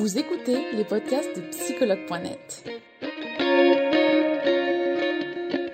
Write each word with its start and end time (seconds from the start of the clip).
Vous 0.00 0.16
écoutez 0.16 0.56
les 0.72 0.84
podcasts 0.84 1.36
de 1.36 1.42
psychologue.net. 1.50 2.64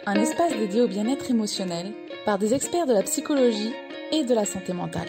Un 0.04 0.14
espace 0.17 0.53
dédié 0.58 0.80
au 0.80 0.88
bien-être 0.88 1.30
émotionnel 1.30 1.92
par 2.24 2.37
des 2.37 2.53
experts 2.53 2.88
de 2.88 2.92
la 2.92 3.04
psychologie 3.04 3.72
et 4.10 4.24
de 4.24 4.35
la 4.35 4.44
santé 4.44 4.72
mentale. 4.72 5.06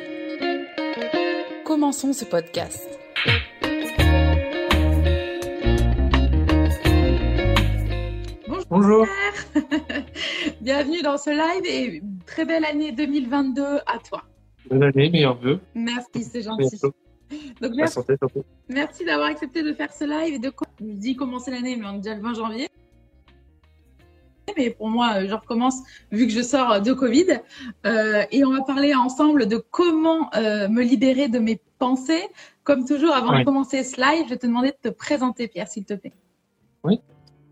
Commençons 1.66 2.14
ce 2.14 2.26
podcast. 2.26 2.88
Bonjour. 8.70 9.08
Bienvenue 10.62 11.02
dans 11.02 11.18
ce 11.18 11.32
live 11.32 11.66
et 11.66 12.04
très 12.28 12.46
belle 12.46 12.66
année 12.66 12.92
2022 12.92 13.64
à 13.64 13.98
toi. 14.08 14.26
Bonne 14.70 14.84
année, 14.84 15.10
meilleurs 15.10 15.40
vœux. 15.40 15.60
Merci, 15.74 16.24
c'est 16.24 16.44
gentil. 16.44 16.70
Donc, 17.62 17.72
merci, 17.76 17.96
santé, 17.96 18.16
merci 18.70 19.06
d'avoir 19.06 19.30
accepté 19.30 19.64
de 19.64 19.74
faire 19.74 19.92
ce 19.92 20.04
live 20.04 20.36
et 20.36 20.40
de 20.40 20.52
dis 20.80 21.16
commencer 21.16 21.52
l'année, 21.52 21.76
mais 21.76 21.86
on 21.88 21.96
est 21.96 22.00
déjà 22.00 22.16
le 22.16 22.22
20 22.22 22.34
janvier. 22.36 22.70
Mais 24.56 24.70
pour 24.70 24.88
moi, 24.88 25.26
je 25.26 25.34
recommence 25.34 25.82
vu 26.12 26.26
que 26.28 26.34
je 26.34 26.42
sors 26.42 26.82
de 26.82 26.94
Covid. 26.94 27.42
Euh, 27.86 28.24
et 28.32 28.46
on 28.46 28.52
va 28.52 28.62
parler 28.62 28.94
ensemble 28.96 29.48
de 29.48 29.58
comment 29.58 30.30
euh, 30.36 30.70
me 30.70 30.82
libérer 30.84 31.28
de 31.28 31.40
mes 31.40 31.60
pensées. 31.80 32.24
Comme 32.64 32.86
toujours, 32.86 33.14
avant 33.14 33.38
de 33.38 33.44
commencer 33.44 33.84
ce 33.84 34.00
live, 34.00 34.26
je 34.26 34.30
vais 34.30 34.38
te 34.38 34.48
demander 34.48 34.72
de 34.72 34.90
te 34.90 34.94
présenter, 34.94 35.48
Pierre, 35.48 35.68
s'il 35.68 35.86
te 35.86 35.94
plaît. 35.94 36.14
Oui. 36.84 37.02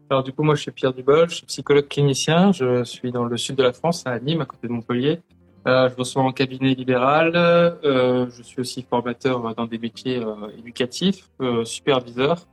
Alors 0.09 0.23
du 0.23 0.31
coup, 0.31 0.43
moi, 0.43 0.55
je 0.55 0.61
suis 0.61 0.71
Pierre 0.71 0.93
Dubol, 0.93 1.29
je 1.29 1.35
suis 1.35 1.45
psychologue 1.45 1.87
clinicien. 1.87 2.51
Je 2.51 2.83
suis 2.83 3.11
dans 3.11 3.25
le 3.25 3.37
sud 3.37 3.55
de 3.55 3.63
la 3.63 3.73
France, 3.73 4.03
à 4.05 4.19
Nîmes, 4.19 4.41
à 4.41 4.45
côté 4.45 4.67
de 4.67 4.73
Montpellier. 4.73 5.21
Euh, 5.67 5.89
je 5.89 5.95
reçois 5.95 6.21
en 6.21 6.31
cabinet 6.31 6.75
libéral. 6.75 7.31
Euh, 7.35 8.27
je 8.29 8.43
suis 8.43 8.59
aussi 8.59 8.85
formateur 8.87 9.55
dans 9.55 9.65
des 9.65 9.79
métiers 9.79 10.19
euh, 10.19 10.35
éducatifs, 10.59 11.29
superviseur. 11.63 12.47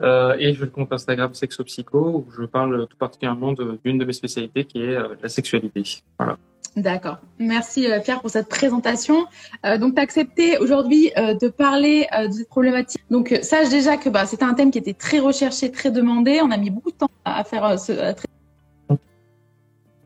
Et 0.00 0.54
je 0.54 0.64
compte 0.64 0.92
Instagram 0.92 1.34
Sexopsycho 1.34 2.24
où 2.26 2.26
je 2.36 2.44
parle 2.46 2.88
tout 2.88 2.96
particulièrement 2.96 3.52
d'une 3.52 3.98
de, 3.98 4.04
mes 4.04 4.12
spécialités 4.12 4.64
qui 4.64 4.82
est 4.82 4.98
la 5.22 5.28
sexualité. 5.28 5.84
Voilà. 6.18 6.36
D'accord. 6.74 7.18
Merci 7.38 7.86
Pierre 8.02 8.20
pour 8.20 8.30
cette 8.30 8.48
présentation. 8.48 9.26
Donc, 9.78 9.94
tu 9.94 10.00
as 10.00 10.02
accepté 10.02 10.58
aujourd'hui 10.58 11.12
de 11.16 11.48
parler 11.48 12.08
de 12.26 12.32
cette 12.32 12.48
problématique. 12.48 13.04
Donc, 13.08 13.38
sache 13.42 13.68
déjà 13.68 13.96
que 13.96 14.08
bah, 14.08 14.26
c'était 14.26 14.42
un 14.42 14.54
thème 14.54 14.72
qui 14.72 14.78
était 14.78 14.94
très 14.94 15.20
recherché, 15.20 15.70
très 15.70 15.92
demandé. 15.92 16.40
On 16.42 16.50
a 16.50 16.56
mis 16.56 16.70
beaucoup 16.70 16.90
de 16.90 16.96
temps 16.96 17.10
à 17.24 17.44
faire 17.44 17.78
ce, 17.78 17.92
à 17.92 18.14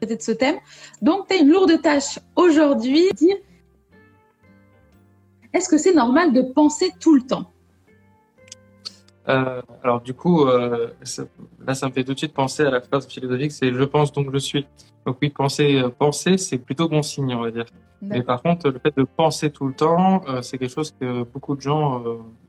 de 0.07 0.17
ce 0.21 0.33
thème. 0.33 0.57
Donc, 1.03 1.29
tu 1.29 1.35
as 1.35 1.39
une 1.39 1.49
lourde 1.49 1.81
tâche 1.83 2.19
aujourd'hui. 2.37 3.09
Dire, 3.15 3.37
est-ce 5.53 5.69
que 5.69 5.79
c'est 5.79 5.95
normal 5.95 6.33
de 6.33 6.43
penser 6.43 6.91
tout 7.01 7.15
le 7.15 7.23
temps? 7.23 7.53
Euh, 9.29 9.61
alors 9.83 10.01
du 10.01 10.15
coup, 10.15 10.47
euh, 10.47 10.89
ça, 11.03 11.25
là, 11.67 11.75
ça 11.75 11.87
me 11.89 11.93
fait 11.93 12.03
tout 12.03 12.15
de 12.15 12.19
suite 12.19 12.33
penser 12.33 12.63
à 12.63 12.71
la 12.71 12.81
phrase 12.81 13.07
philosophique, 13.07 13.53
c'est 13.53 13.73
je 13.73 13.85
pense 13.85 14.13
donc 14.13 14.31
je 14.33 14.39
suis. 14.39 14.67
Donc 15.07 15.19
oui, 15.21 15.31
penser, 15.31 15.77
euh, 15.77 15.91
penser, 15.91 16.39
c'est 16.39 16.59
plutôt 16.59 16.89
bon 16.89 17.03
signe, 17.03 17.35
on 17.35 17.43
va 17.43 17.51
dire. 17.51 17.67
Mais 18.01 18.23
par 18.23 18.43
contre, 18.43 18.71
le 18.71 18.79
fait 18.79 18.97
de 18.97 19.03
penser 19.05 19.51
tout 19.51 19.67
le 19.67 19.75
temps, 19.75 20.23
euh, 20.29 20.41
c'est 20.41 20.57
quelque 20.57 20.73
chose 20.73 20.95
que 20.99 21.25
beaucoup 21.25 21.57
de 21.57 21.61
gens, 21.61 22.01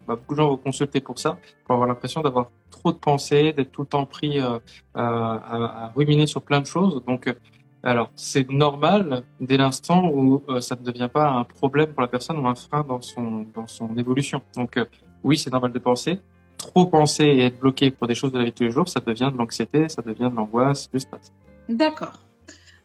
bah, 0.07 0.15
beaucoup 0.15 0.35
de 0.35 0.39
gens 0.39 0.49
vont 0.49 0.57
consulter 0.57 1.01
pour 1.01 1.19
ça, 1.19 1.37
pour 1.65 1.73
avoir 1.75 1.87
l'impression 1.87 2.21
d'avoir 2.21 2.49
trop 2.69 2.91
de 2.91 2.97
pensées, 2.97 3.51
d'être 3.51 3.71
tout 3.71 3.81
le 3.81 3.87
temps 3.87 4.05
pris 4.05 4.39
à, 4.39 4.61
à, 4.93 5.91
ruminer 5.95 6.27
sur 6.27 6.43
plein 6.43 6.61
de 6.61 6.65
choses. 6.65 7.03
Donc 7.05 7.33
alors, 7.81 8.11
c'est 8.15 8.49
normal 8.49 9.23
dès 9.41 9.57
l'instant 9.57 10.09
où 10.13 10.43
ça 10.59 10.75
ne 10.75 10.83
devient 10.83 11.09
pas 11.11 11.29
un 11.29 11.43
problème 11.43 11.93
pour 11.93 12.01
la 12.01 12.07
personne 12.07 12.37
ou 12.37 12.47
un 12.47 12.55
frein 12.55 12.85
dans 12.87 13.01
son 13.01 13.45
dans 13.53 13.67
son 13.67 13.97
évolution. 13.97 14.41
Donc 14.55 14.79
oui, 15.23 15.37
c'est 15.37 15.51
normal 15.51 15.71
de 15.71 15.79
penser, 15.79 16.19
trop 16.59 16.85
penser 16.85 17.23
et 17.23 17.45
être 17.45 17.59
bloqué 17.59 17.89
pour 17.89 18.07
des 18.07 18.15
choses 18.15 18.31
de 18.31 18.37
la 18.37 18.43
vie 18.43 18.51
de 18.51 18.55
tous 18.55 18.63
les 18.63 18.71
jours, 18.71 18.87
ça 18.87 18.99
devient 18.99 19.31
de 19.33 19.37
l'anxiété, 19.37 19.89
ça 19.89 20.01
devient 20.03 20.29
de 20.29 20.35
l'angoisse, 20.35 20.91
du 20.91 20.99
stress. 20.99 21.33
D'accord. 21.67 22.19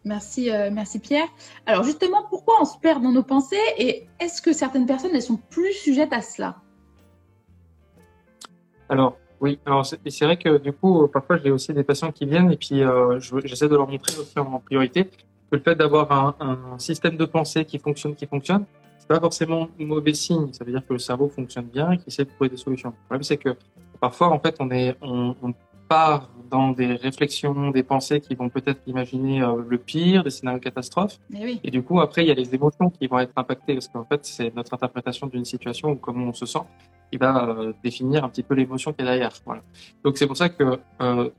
Merci, 0.04 0.50
euh, 0.50 0.70
merci 0.72 0.98
Pierre. 0.98 1.28
Alors 1.66 1.82
justement, 1.82 2.24
pourquoi 2.28 2.56
on 2.60 2.64
se 2.64 2.78
perd 2.78 3.02
dans 3.02 3.12
nos 3.12 3.22
pensées 3.22 3.56
et 3.78 4.06
est-ce 4.20 4.42
que 4.42 4.52
certaines 4.52 4.86
personnes 4.86 5.12
elles 5.14 5.22
sont 5.22 5.40
plus 5.50 5.72
sujettes 5.72 6.12
à 6.12 6.20
cela? 6.20 6.56
Alors 8.88 9.16
oui, 9.40 9.58
alors 9.66 9.84
c'est 9.84 10.24
vrai 10.24 10.36
que 10.36 10.58
du 10.58 10.72
coup, 10.72 11.08
parfois 11.08 11.38
j'ai 11.38 11.50
aussi 11.50 11.72
des 11.72 11.84
patients 11.84 12.12
qui 12.12 12.26
viennent 12.26 12.52
et 12.52 12.56
puis 12.56 12.82
euh, 12.82 13.18
j'essaie 13.44 13.68
de 13.68 13.76
leur 13.76 13.88
montrer 13.88 14.18
aussi 14.18 14.38
en 14.38 14.60
priorité 14.60 15.04
que 15.04 15.56
le 15.56 15.60
fait 15.60 15.74
d'avoir 15.74 16.12
un, 16.12 16.34
un, 16.40 16.78
système 16.78 17.16
de 17.16 17.24
pensée 17.24 17.64
qui 17.64 17.78
fonctionne, 17.78 18.14
qui 18.14 18.26
fonctionne, 18.26 18.64
c'est 19.04 19.14
pas 19.14 19.20
forcément 19.20 19.68
un 19.78 19.84
mauvais 19.84 20.14
signe. 20.14 20.52
Ça 20.52 20.64
veut 20.64 20.72
dire 20.72 20.84
que 20.86 20.94
le 20.94 20.98
cerveau 20.98 21.28
fonctionne 21.28 21.66
bien 21.66 21.92
et 21.92 21.98
qu'il 21.98 22.08
essaie 22.08 22.24
de 22.24 22.30
trouver 22.30 22.48
des 22.48 22.56
solutions. 22.56 22.90
Le 22.90 23.04
problème, 23.06 23.22
c'est 23.22 23.36
que 23.36 23.56
parfois, 24.00 24.28
en 24.30 24.38
fait, 24.38 24.56
on 24.60 24.70
est, 24.70 24.96
on, 25.02 25.36
on 25.42 25.52
part 25.88 26.30
dans 26.50 26.70
des 26.70 26.94
réflexions, 26.94 27.70
des 27.70 27.82
pensées 27.82 28.20
qui 28.20 28.34
vont 28.34 28.48
peut-être 28.48 28.80
imaginer 28.86 29.42
euh, 29.42 29.62
le 29.68 29.76
pire, 29.76 30.24
des 30.24 30.30
scénarios 30.30 30.60
catastrophes. 30.60 31.18
oui. 31.30 31.60
Et 31.62 31.70
du 31.70 31.82
coup, 31.82 32.00
après, 32.00 32.24
il 32.24 32.28
y 32.28 32.30
a 32.30 32.34
les 32.34 32.54
émotions 32.54 32.88
qui 32.88 33.06
vont 33.06 33.18
être 33.18 33.32
impactées 33.36 33.74
parce 33.74 33.88
qu'en 33.88 34.04
fait, 34.04 34.24
c'est 34.24 34.54
notre 34.54 34.72
interprétation 34.72 35.26
d'une 35.26 35.44
situation 35.44 35.90
ou 35.90 35.96
comment 35.96 36.28
on 36.28 36.32
se 36.32 36.46
sent 36.46 36.60
qui 37.12 37.18
va 37.18 37.48
euh, 37.48 37.72
définir 37.82 38.24
un 38.24 38.30
petit 38.30 38.42
peu 38.42 38.54
l'émotion 38.54 38.92
qui 38.92 39.02
est 39.02 39.04
derrière. 39.04 39.32
Voilà. 39.44 39.62
Donc, 40.02 40.16
c'est 40.16 40.26
pour 40.26 40.36
ça 40.36 40.48
que 40.48 40.78
euh, 41.02 41.30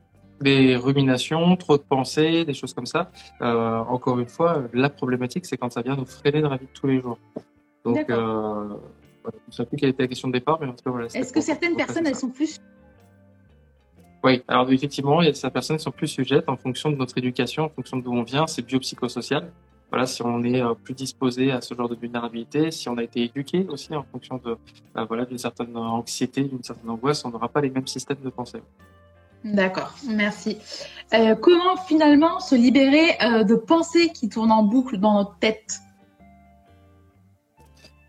des 0.41 0.75
ruminations, 0.75 1.55
trop 1.55 1.77
de 1.77 1.83
pensées, 1.83 2.45
des 2.45 2.53
choses 2.53 2.73
comme 2.73 2.85
ça. 2.85 3.11
Euh, 3.41 3.79
encore 3.79 4.19
une 4.19 4.27
fois, 4.27 4.63
la 4.73 4.89
problématique, 4.89 5.45
c'est 5.45 5.57
quand 5.57 5.71
ça 5.71 5.81
vient 5.81 5.95
nous 5.95 6.05
freiner 6.05 6.41
dans 6.41 6.49
la 6.49 6.57
vie 6.57 6.65
de 6.65 6.79
tous 6.79 6.87
les 6.87 7.01
jours. 7.01 7.17
Donc, 7.85 8.09
euh, 8.09 8.69
je 9.25 9.29
ne 9.47 9.51
sais 9.51 9.66
plus 9.66 9.78
quelle 9.78 9.90
était 9.90 10.03
la 10.03 10.07
question 10.07 10.28
de 10.28 10.34
départ, 10.34 10.59
mais 10.59 10.68
en 10.68 10.73
tout 10.73 10.84
cas, 10.84 10.91
voilà. 10.91 11.07
Est-ce 11.07 11.31
que 11.31 11.41
certaines 11.41 11.75
personnes, 11.75 12.07
elles 12.07 12.16
sont 12.16 12.29
plus 12.29 12.59
oui, 14.23 14.41
alors 14.47 14.72
effectivement, 14.72 15.22
il 15.22 15.28
y 15.28 15.29
a 15.29 15.35
certaines 15.35 15.53
personnes 15.53 15.78
qui 15.78 15.84
sont 15.84 15.91
plus 15.91 16.07
sujettes 16.07 16.50
en 16.50 16.57
fonction 16.57 16.90
de 16.90 16.95
notre 16.95 17.16
éducation, 17.16 17.66
en 17.66 17.69
fonction 17.69 17.97
d'où 17.97 18.12
on 18.12 18.24
vient, 18.24 18.47
c'est 18.47 18.63
biopsychosocial. 18.63 19.51
Voilà, 19.91 20.07
si 20.07 20.24
on 20.24 20.44
est 20.44 20.63
euh, 20.63 20.74
plus 20.74 20.95
disposé 20.95 21.51
à 21.51 21.62
ce 21.62 21.75
genre 21.75 21.88
de 21.88 21.95
vulnérabilité, 21.95 22.72
si 22.72 22.90
on 22.90 22.97
a 22.97 23.03
été 23.03 23.25
éduqué 23.25 23.68
aussi 23.69 23.94
en 23.94 24.01
fonction 24.01 24.41
de 24.44 24.57
euh, 24.97 25.06
voilà 25.06 25.25
d'une 25.25 25.38
certaine 25.38 25.78
anxiété, 25.78 26.45
d'une 26.45 26.63
certaine 26.63 26.90
angoisse, 26.90 27.24
on 27.24 27.29
n'aura 27.29 27.50
pas 27.50 27.62
les 27.62 27.69
mêmes 27.69 27.85
systèmes 27.85 28.18
de 28.24 28.31
pensée. 28.31 28.62
D'accord, 29.45 29.94
merci. 30.09 30.57
Euh, 31.13 31.35
comment 31.35 31.78
finalement 31.78 32.40
se 32.40 32.56
libérer 32.56 33.12
euh, 33.22 33.44
de 33.44 33.53
pensées 33.53 34.09
qui 34.09 34.28
tournent 34.28 34.51
en 34.51 34.63
boucle 34.63 34.97
dans 34.97 35.13
notre 35.13 35.38
tête? 35.38 35.81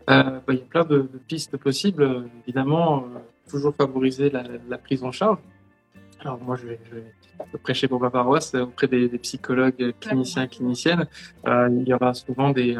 Bah, 0.07 0.41
Il 0.49 0.55
y 0.55 0.61
a 0.61 0.65
plein 0.65 0.83
de, 0.83 1.09
pistes 1.27 1.57
possibles. 1.57 2.29
Évidemment, 2.45 2.99
euh, 2.99 3.19
toujours 3.49 3.75
favoriser 3.75 4.29
la, 4.29 4.77
prise 4.77 5.03
en 5.03 5.11
charge. 5.11 5.37
Alors 6.19 6.39
moi, 6.41 6.55
je 6.55 6.67
vais, 6.67 6.79
prêcher 7.61 7.87
pour 7.87 8.01
ma 8.01 8.09
paroisse 8.09 8.55
auprès 8.55 8.87
des, 8.87 9.09
psychologues 9.19 9.93
cliniciens, 9.99 10.47
cliniciennes. 10.47 11.07
Euh, 11.47 11.69
il 11.71 11.87
y 11.87 11.93
aura 11.93 12.13
souvent 12.13 12.49
des... 12.49 12.73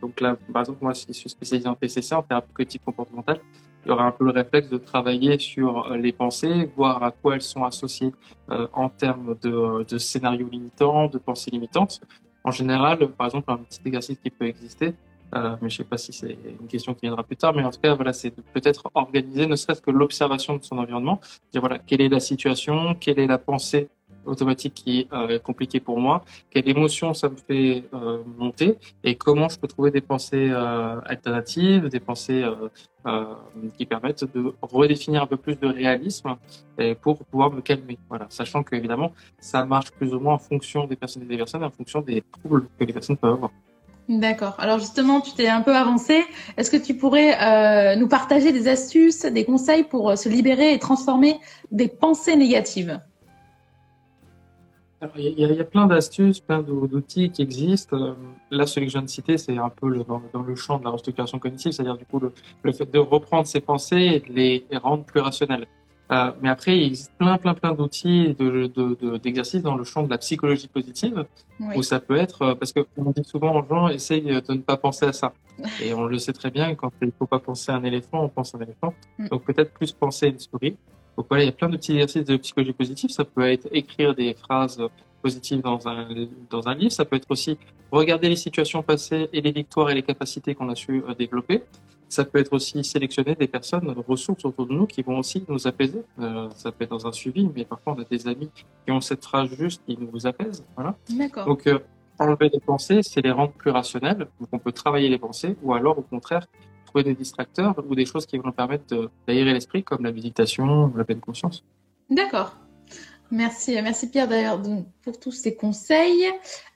donc 0.00 0.20
là, 0.20 0.36
par 0.52 0.62
exemple, 0.62 0.78
moi, 0.80 0.92
je 0.94 1.12
suis 1.12 1.28
spécialisé 1.28 1.68
en 1.68 1.74
PCC, 1.74 2.14
en 2.14 2.22
thérapie 2.22 2.78
comportementale 2.78 3.40
il 3.84 3.88
y 3.88 3.92
aura 3.92 4.04
un 4.04 4.12
peu 4.12 4.24
le 4.24 4.30
réflexe 4.30 4.68
de 4.68 4.78
travailler 4.78 5.38
sur 5.38 5.90
euh, 5.90 5.96
les 5.96 6.12
pensées, 6.12 6.70
voir 6.76 7.02
à 7.02 7.10
quoi 7.10 7.34
elles 7.34 7.42
sont 7.42 7.64
associées 7.64 8.12
euh, 8.50 8.66
en 8.72 8.88
termes 8.88 9.36
de 9.42 9.98
scénarios 9.98 10.48
limitants, 10.48 11.08
de 11.08 11.18
pensées 11.18 11.50
limitantes. 11.50 12.00
En 12.44 12.50
général, 12.50 13.08
par 13.08 13.26
exemple, 13.26 13.50
un 13.50 13.58
petit 13.58 13.80
exercice 13.84 14.18
qui 14.18 14.30
peut 14.30 14.46
exister, 14.46 14.94
euh, 15.34 15.56
mais 15.60 15.70
je 15.70 15.78
sais 15.78 15.84
pas 15.84 15.98
si 15.98 16.12
c'est 16.12 16.36
une 16.60 16.66
question 16.66 16.94
qui 16.94 17.02
viendra 17.02 17.22
plus 17.22 17.36
tard, 17.36 17.54
mais 17.54 17.64
en 17.64 17.70
tout 17.70 17.80
cas, 17.80 17.94
voilà, 17.94 18.12
c'est 18.12 18.30
peut-être 18.30 18.90
organiser 18.94 19.46
ne 19.46 19.56
serait-ce 19.56 19.80
que 19.80 19.90
l'observation 19.90 20.56
de 20.56 20.62
son 20.62 20.78
environnement, 20.78 21.20
dire 21.52 21.60
voilà, 21.60 21.78
quelle 21.78 22.00
est 22.00 22.08
la 22.08 22.20
situation, 22.20 22.94
quelle 22.94 23.18
est 23.18 23.26
la 23.26 23.38
pensée 23.38 23.88
automatique 24.24 24.74
qui 24.74 25.00
est 25.00 25.12
euh, 25.12 25.38
compliqué 25.40 25.80
pour 25.80 25.98
moi, 25.98 26.24
quelle 26.50 26.68
émotion 26.68 27.12
ça 27.12 27.28
me 27.28 27.36
fait 27.36 27.84
euh, 27.92 28.22
monter 28.38 28.76
et 29.02 29.16
comment 29.16 29.48
je 29.48 29.58
peux 29.58 29.66
trouver 29.66 29.90
des 29.90 30.00
pensées 30.00 30.52
alternatives, 31.06 31.88
des 31.88 31.98
pensées 31.98 32.44
qui 33.76 33.86
permettent 33.86 34.24
de 34.32 34.54
redéfinir 34.62 35.22
un 35.22 35.26
peu 35.26 35.36
plus 35.36 35.56
de 35.56 35.66
réalisme 35.66 36.36
pour 37.00 37.24
pouvoir 37.24 37.50
me 37.50 37.60
calmer. 37.60 37.98
Voilà, 38.08 38.26
sachant 38.28 38.62
que 38.62 38.76
évidemment 38.76 39.12
ça 39.40 39.64
marche 39.64 39.90
plus 39.90 40.14
ou 40.14 40.20
moins 40.20 40.34
en 40.34 40.38
fonction 40.38 40.86
des 40.86 40.94
personnes 40.94 41.24
et 41.24 41.26
des 41.26 41.36
personnes, 41.38 41.64
en 41.64 41.70
fonction 41.70 42.00
des 42.00 42.22
troubles 42.30 42.68
que 42.78 42.84
les 42.84 42.92
personnes 42.92 43.16
peuvent 43.16 43.32
avoir. 43.32 43.50
D'accord. 44.08 44.56
Alors 44.58 44.78
justement, 44.78 45.20
tu 45.20 45.32
t'es 45.32 45.48
un 45.48 45.62
peu 45.62 45.74
avancé. 45.74 46.24
Est-ce 46.56 46.70
que 46.70 46.76
tu 46.76 46.94
pourrais 46.94 47.40
euh, 47.40 47.96
nous 47.96 48.08
partager 48.08 48.52
des 48.52 48.68
astuces, 48.68 49.24
des 49.24 49.44
conseils 49.44 49.84
pour 49.84 50.18
se 50.18 50.28
libérer 50.28 50.74
et 50.74 50.78
transformer 50.78 51.38
des 51.70 51.88
pensées 51.88 52.36
négatives? 52.36 53.00
Il, 55.16 55.34
y 55.36 55.60
a, 55.60 55.64
plein 55.64 55.86
d'astuces, 55.86 56.38
plein 56.38 56.62
d'outils 56.62 57.30
qui 57.30 57.42
existent. 57.42 57.96
Euh, 57.96 58.14
là, 58.52 58.66
celui 58.66 58.86
que 58.86 58.92
je 58.92 58.98
viens 58.98 59.04
de 59.04 59.10
citer, 59.10 59.36
c'est 59.36 59.58
un 59.58 59.68
peu 59.68 60.04
dans, 60.04 60.42
le 60.42 60.54
champ 60.54 60.78
de 60.78 60.84
la 60.84 60.90
restructuration 60.90 61.40
cognitive, 61.40 61.72
c'est-à-dire 61.72 61.96
du 61.96 62.04
coup 62.04 62.20
le, 62.20 62.32
le, 62.62 62.72
fait 62.72 62.88
de 62.88 63.00
reprendre 63.00 63.46
ses 63.46 63.60
pensées 63.60 63.96
et 63.96 64.20
de 64.20 64.32
les 64.32 64.64
rendre 64.80 65.04
plus 65.04 65.20
rationnelles. 65.20 65.66
Euh, 66.12 66.30
mais 66.42 66.50
après, 66.50 66.76
il 66.76 66.84
existe 66.88 67.12
plein, 67.16 67.38
plein, 67.38 67.54
plein 67.54 67.72
d'outils 67.72 68.34
de, 68.38 68.66
de, 68.66 69.16
d'exercices 69.16 69.62
dans 69.62 69.76
le 69.76 69.84
champ 69.84 70.02
de 70.02 70.10
la 70.10 70.18
psychologie 70.18 70.68
positive, 70.68 71.24
où 71.74 71.82
ça 71.82 72.00
peut 72.00 72.16
être, 72.16 72.42
euh, 72.42 72.54
parce 72.54 72.72
qu'on 72.72 73.10
dit 73.12 73.24
souvent 73.24 73.58
aux 73.58 73.66
gens, 73.66 73.88
essaye 73.88 74.22
de 74.22 74.52
ne 74.52 74.60
pas 74.60 74.76
penser 74.76 75.06
à 75.06 75.12
ça. 75.12 75.32
Et 75.82 75.94
on 75.94 76.04
le 76.04 76.18
sait 76.18 76.32
très 76.32 76.50
bien, 76.50 76.74
quand 76.74 76.92
il 77.00 77.06
ne 77.06 77.12
faut 77.18 77.26
pas 77.26 77.38
penser 77.38 77.72
à 77.72 77.76
un 77.76 77.84
éléphant, 77.84 78.24
on 78.24 78.28
pense 78.28 78.54
à 78.54 78.58
un 78.58 78.62
éléphant. 78.62 78.94
Mm. 79.18 79.28
Donc 79.28 79.44
peut-être 79.44 79.72
plus 79.72 79.92
penser 79.92 80.26
à 80.26 80.28
une 80.28 80.38
souris. 80.38 80.76
Donc 81.16 81.26
voilà, 81.28 81.44
il 81.44 81.46
y 81.46 81.50
a 81.50 81.52
plein 81.52 81.68
de 81.68 81.76
petits 81.76 81.92
exercices 81.92 82.24
de 82.24 82.36
psychologie 82.36 82.72
positive. 82.72 83.10
Ça 83.10 83.24
peut 83.24 83.50
être 83.50 83.68
écrire 83.70 84.14
des 84.14 84.34
phrases 84.34 84.82
positives 85.22 85.60
dans 85.60 85.86
un, 85.88 86.08
dans 86.50 86.68
un 86.68 86.74
livre. 86.74 86.92
Ça 86.92 87.04
peut 87.04 87.16
être 87.16 87.30
aussi 87.30 87.58
regarder 87.90 88.28
les 88.28 88.36
situations 88.36 88.82
passées 88.82 89.28
et 89.32 89.40
les 89.40 89.52
victoires 89.52 89.90
et 89.90 89.94
les 89.94 90.02
capacités 90.02 90.54
qu'on 90.54 90.68
a 90.68 90.74
su 90.74 91.02
euh, 91.08 91.14
développer. 91.14 91.62
Ça 92.12 92.26
peut 92.26 92.38
être 92.40 92.52
aussi 92.52 92.84
sélectionner 92.84 93.34
des 93.34 93.46
personnes 93.46 93.88
ressources 94.06 94.44
autour 94.44 94.66
de 94.66 94.74
nous 94.74 94.86
qui 94.86 95.00
vont 95.00 95.18
aussi 95.18 95.42
nous 95.48 95.66
apaiser. 95.66 96.02
Euh, 96.18 96.46
ça 96.54 96.70
peut 96.70 96.84
être 96.84 96.90
dans 96.90 97.06
un 97.06 97.12
suivi, 97.12 97.48
mais 97.56 97.64
parfois 97.64 97.94
on 97.96 98.02
a 98.02 98.04
des 98.04 98.28
amis 98.28 98.50
qui 98.84 98.92
ont 98.92 99.00
cette 99.00 99.24
phrase 99.24 99.48
juste 99.58 99.80
qui 99.86 99.96
nous 99.98 100.26
apaise. 100.26 100.62
Voilà. 100.74 100.94
D'accord. 101.08 101.46
Donc 101.46 101.66
euh, 101.66 101.78
enlever 102.18 102.50
les 102.52 102.60
pensées, 102.60 103.02
c'est 103.02 103.22
les 103.22 103.30
rendre 103.30 103.52
plus 103.52 103.70
rationnelles. 103.70 104.26
Donc 104.38 104.50
on 104.52 104.58
peut 104.58 104.72
travailler 104.72 105.08
les 105.08 105.16
pensées, 105.16 105.56
ou 105.62 105.72
alors 105.72 105.98
au 105.98 106.02
contraire 106.02 106.46
trouver 106.84 107.02
des 107.02 107.14
distracteurs 107.14 107.74
ou 107.88 107.94
des 107.94 108.04
choses 108.04 108.26
qui 108.26 108.36
vont 108.36 108.44
nous 108.44 108.52
permettre 108.52 109.10
d'aérer 109.26 109.54
l'esprit, 109.54 109.82
comme 109.82 110.04
la 110.04 110.12
méditation, 110.12 110.92
la 110.94 111.04
pleine 111.04 111.20
conscience. 111.20 111.64
D'accord. 112.10 112.56
Merci, 113.30 113.80
merci 113.80 114.10
Pierre 114.10 114.28
d'ailleurs 114.28 114.60
pour 115.02 115.18
tous 115.18 115.32
ces 115.32 115.56
conseils. 115.56 116.26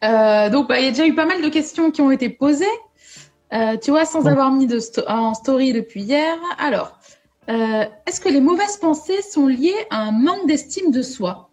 Euh, 0.02 0.48
donc, 0.48 0.66
bah, 0.66 0.80
il 0.80 0.86
y 0.86 0.88
a 0.88 0.90
déjà 0.92 1.06
eu 1.06 1.14
pas 1.14 1.26
mal 1.26 1.42
de 1.42 1.48
questions 1.50 1.90
qui 1.90 2.00
ont 2.00 2.10
été 2.10 2.30
posées. 2.30 2.64
Euh, 3.52 3.76
tu 3.76 3.90
vois, 3.90 4.04
sans 4.04 4.26
avoir 4.26 4.50
mis 4.50 4.66
de 4.66 4.80
en 5.08 5.34
story 5.34 5.72
depuis 5.72 6.02
hier. 6.02 6.36
Alors, 6.58 6.98
euh, 7.48 7.84
est-ce 8.06 8.20
que 8.20 8.28
les 8.28 8.40
mauvaises 8.40 8.76
pensées 8.76 9.22
sont 9.22 9.46
liées 9.46 9.86
à 9.90 10.02
un 10.02 10.12
manque 10.12 10.46
d'estime 10.48 10.90
de 10.90 11.02
soi? 11.02 11.48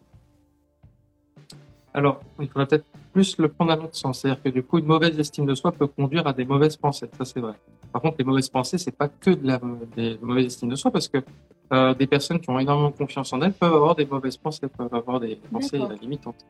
Alors, 1.94 2.22
il 2.40 2.48
faudrait 2.48 2.66
peut-être 2.66 2.86
plus 3.14 3.38
le 3.38 3.48
prendre 3.48 3.72
à 3.72 3.76
l'autre 3.76 3.96
sens. 3.96 4.20
C'est-à-dire 4.20 4.42
que 4.42 4.50
du 4.50 4.64
coup, 4.64 4.80
une 4.80 4.88
mauvaise 4.88 5.18
estime 5.20 5.46
de 5.46 5.54
soi 5.54 5.72
peut 5.72 5.86
conduire 5.86 6.26
à 6.26 6.34
des 6.34 6.46
mauvaises 6.46 6.76
pensées. 6.76 7.10
Ça, 7.16 7.26
c'est 7.26 7.40
vrai. 7.40 7.54
Par 7.92 8.02
contre, 8.02 8.16
les 8.18 8.26
mauvaises 8.26 8.50
pensées, 8.50 8.80
c'est 8.80 8.98
pas 8.98 9.08
que 9.08 9.30
de 9.30 9.46
la 9.46 9.62
des 9.96 10.18
mauvaises 10.20 10.48
estimes 10.48 10.70
de 10.70 10.76
soi, 10.76 10.90
parce 10.90 11.08
que 11.08 11.20
euh, 11.72 11.94
des 11.94 12.08
personnes 12.08 12.40
qui 12.40 12.50
ont 12.50 12.58
énormément 12.58 12.92
confiance 12.92 13.32
en 13.34 13.42
elles 13.42 13.54
peuvent 13.54 13.74
avoir 13.74 13.96
des 13.96 14.06
mauvaises 14.08 14.38
pensées, 14.38 14.68
peuvent 14.68 14.94
avoir 14.94 15.20
des 15.20 15.36
pensées 15.52 15.80
limitantes. 16.02 16.44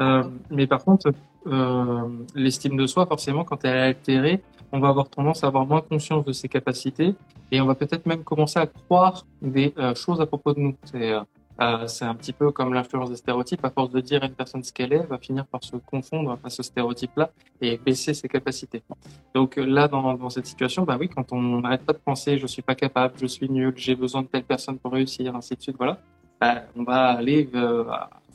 Euh, 0.00 0.24
mais 0.50 0.66
par 0.66 0.84
contre, 0.84 1.12
euh, 1.46 2.08
l'estime 2.34 2.76
de 2.76 2.86
soi, 2.86 3.06
forcément, 3.06 3.44
quand 3.44 3.64
elle 3.64 3.76
est 3.76 3.80
altérée, 3.80 4.42
on 4.72 4.80
va 4.80 4.88
avoir 4.88 5.08
tendance 5.08 5.44
à 5.44 5.48
avoir 5.48 5.66
moins 5.66 5.80
conscience 5.80 6.24
de 6.24 6.32
ses 6.32 6.48
capacités 6.48 7.14
et 7.52 7.60
on 7.60 7.66
va 7.66 7.74
peut-être 7.74 8.06
même 8.06 8.24
commencer 8.24 8.58
à 8.58 8.66
croire 8.66 9.24
des 9.40 9.72
euh, 9.78 9.94
choses 9.94 10.20
à 10.20 10.26
propos 10.26 10.52
de 10.52 10.60
nous. 10.60 10.74
C'est 10.84 11.12
euh, 11.12 11.20
euh, 11.60 11.86
un 12.00 12.14
petit 12.14 12.32
peu 12.32 12.50
comme 12.50 12.74
l'influence 12.74 13.10
des 13.10 13.16
stéréotypes. 13.16 13.64
À 13.64 13.70
force 13.70 13.90
de 13.90 14.00
dire 14.00 14.22
à 14.22 14.26
une 14.26 14.34
personne 14.34 14.62
ce 14.62 14.72
qu'elle 14.72 14.92
est, 14.92 14.96
elle 14.96 15.06
va 15.06 15.18
finir 15.18 15.46
par 15.46 15.62
se 15.62 15.76
confondre 15.76 16.38
à 16.42 16.50
ce 16.50 16.62
stéréotype-là 16.62 17.30
et 17.60 17.78
baisser 17.78 18.12
ses 18.14 18.28
capacités. 18.28 18.82
Donc 19.34 19.56
là, 19.56 19.88
dans, 19.88 20.14
dans 20.14 20.30
cette 20.30 20.46
situation, 20.46 20.82
bah 20.82 20.96
oui, 20.98 21.08
quand 21.08 21.32
on 21.32 21.60
n'arrête 21.60 21.84
pas 21.84 21.92
de 21.92 21.98
penser 21.98 22.38
je 22.38 22.46
suis 22.46 22.62
pas 22.62 22.74
capable, 22.74 23.14
je 23.20 23.26
suis 23.26 23.48
nul, 23.48 23.72
j'ai 23.76 23.94
besoin 23.94 24.22
de 24.22 24.26
telle 24.26 24.44
personne 24.44 24.78
pour 24.78 24.92
réussir, 24.92 25.34
ainsi 25.34 25.54
de 25.54 25.62
suite, 25.62 25.76
voilà, 25.78 25.98
bah, 26.40 26.64
on 26.76 26.82
va 26.82 27.12
aller 27.12 27.48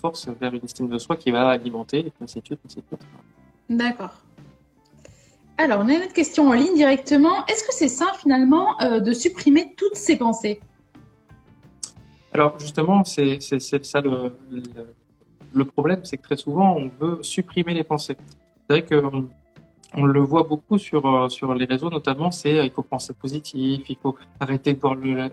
force 0.01 0.27
vers 0.39 0.53
une 0.53 0.63
estime 0.63 0.89
de 0.89 0.97
soi 0.97 1.15
qui 1.15 1.31
va 1.31 1.49
alimenter, 1.49 1.99
et 1.99 2.13
ainsi 2.21 2.41
de 2.41 2.45
suite, 2.45 2.59
ainsi 2.65 2.77
de 2.77 2.83
suite. 2.87 3.01
D'accord. 3.69 4.15
Alors, 5.57 5.81
on 5.81 5.87
a 5.87 5.93
une 5.93 6.01
autre 6.01 6.13
question 6.13 6.49
en 6.49 6.53
ligne 6.53 6.75
directement. 6.75 7.45
Est-ce 7.45 7.63
que 7.63 7.73
c'est 7.73 7.87
sain 7.87 8.11
finalement 8.19 8.81
euh, 8.81 8.99
de 8.99 9.13
supprimer 9.13 9.75
toutes 9.77 9.95
ces 9.95 10.17
pensées? 10.17 10.59
Alors 12.33 12.57
justement, 12.59 13.03
c'est 13.03 13.39
ça 13.41 14.01
le, 14.01 14.33
le, 15.53 15.65
problème, 15.65 15.99
c'est 16.03 16.17
que 16.17 16.23
très 16.23 16.37
souvent, 16.37 16.77
on 16.77 16.89
veut 16.99 17.21
supprimer 17.23 17.73
les 17.73 17.83
pensées. 17.83 18.15
C'est 18.69 18.79
vrai 18.79 18.85
que 18.85 18.95
on 19.93 20.05
le 20.05 20.19
voit 20.21 20.43
beaucoup 20.43 20.77
sur 20.77 21.05
euh, 21.05 21.29
sur 21.29 21.53
les 21.53 21.65
réseaux 21.65 21.89
notamment 21.89 22.31
c'est 22.31 22.59
euh, 22.59 22.65
il 22.65 22.71
faut 22.71 22.83
penser 22.83 23.13
positif 23.13 23.89
il 23.89 23.97
faut 23.97 24.15
arrêter 24.39 24.73
de 24.73 24.79
voir 24.79 24.95
le, 24.95 25.29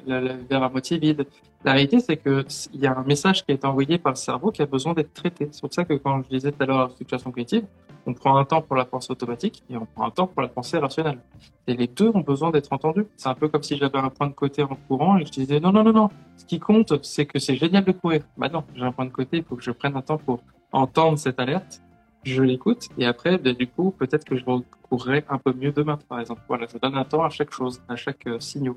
verre 0.49 0.63
à 0.63 0.69
moitié 0.69 0.99
vide. 0.99 1.27
La 1.65 1.73
réalité 1.73 2.01
c'est 2.01 2.17
que 2.17 2.45
il 2.73 2.81
y 2.81 2.87
a 2.87 2.97
un 2.97 3.05
message 3.05 3.45
qui 3.45 3.53
est 3.53 3.65
envoyé 3.65 3.99
par 3.99 4.13
le 4.13 4.17
cerveau 4.17 4.51
qui 4.51 4.63
a 4.63 4.67
besoin 4.67 4.95
d'être 4.95 5.13
traité. 5.13 5.49
C'est 5.51 5.61
pour 5.61 5.73
ça 5.73 5.85
que 5.85 5.95
quand 5.95 6.23
je 6.23 6.29
disais 6.29 6.53
tout 6.53 6.63
à 6.63 6.67
l'heure 6.67 6.89
la 6.89 6.97
situation 6.97 7.31
cognitive 7.31 7.65
on 8.07 8.15
prend 8.15 8.37
un 8.37 8.45
temps 8.45 8.63
pour 8.63 8.75
la 8.75 8.87
pensée 8.87 9.11
automatique 9.11 9.63
et 9.69 9.77
on 9.77 9.85
prend 9.85 10.07
un 10.07 10.11
temps 10.11 10.27
pour 10.27 10.41
la 10.41 10.49
pensée 10.49 10.79
rationnelle. 10.79 11.19
Et 11.67 11.75
les 11.75 11.87
deux 11.87 12.11
ont 12.15 12.21
besoin 12.21 12.51
d'être 12.51 12.73
entendus. 12.73 13.07
C'est 13.17 13.29
un 13.29 13.35
peu 13.35 13.49
comme 13.49 13.63
si 13.63 13.77
j'avais 13.77 13.99
un 13.99 14.09
point 14.09 14.29
de 14.29 14.33
côté 14.33 14.63
en 14.63 14.79
courant 14.89 15.19
et 15.19 15.27
je 15.27 15.31
disais 15.31 15.61
non 15.61 15.73
non 15.73 15.85
non 15.85 15.93
non. 15.93 16.09
Ce 16.37 16.47
qui 16.47 16.59
compte 16.59 17.05
c'est 17.05 17.27
que 17.27 17.39
c'est 17.39 17.57
génial 17.57 17.85
de 17.85 17.93
courir. 17.93 18.23
Bah 18.37 18.49
non 18.49 18.65
j'ai 18.75 18.83
un 18.83 18.93
point 18.93 19.05
de 19.05 19.11
côté 19.11 19.39
il 19.39 19.45
faut 19.45 19.57
que 19.57 19.63
je 19.63 19.73
prenne 19.73 19.97
un 19.97 20.03
temps 20.03 20.19
pour 20.19 20.41
entendre 20.73 21.19
cette 21.19 21.39
alerte 21.39 21.83
je 22.29 22.43
l'écoute 22.43 22.89
et 22.99 23.07
après, 23.07 23.39
ben, 23.39 23.55
du 23.55 23.67
coup, 23.67 23.91
peut-être 23.91 24.25
que 24.25 24.37
je 24.37 24.45
recourrai 24.45 25.25
un 25.29 25.39
peu 25.39 25.53
mieux 25.53 25.73
demain, 25.73 25.99
par 26.09 26.21
exemple. 26.21 26.43
Voilà, 26.49 26.67
je 26.73 26.79
donne 26.79 26.97
un 26.97 27.05
temps 27.05 27.25
à 27.25 27.31
chaque 27.31 27.53
chose, 27.53 27.81
à 27.89 27.97
chaque 27.97 28.27
euh, 28.27 28.41
signal. 28.41 28.75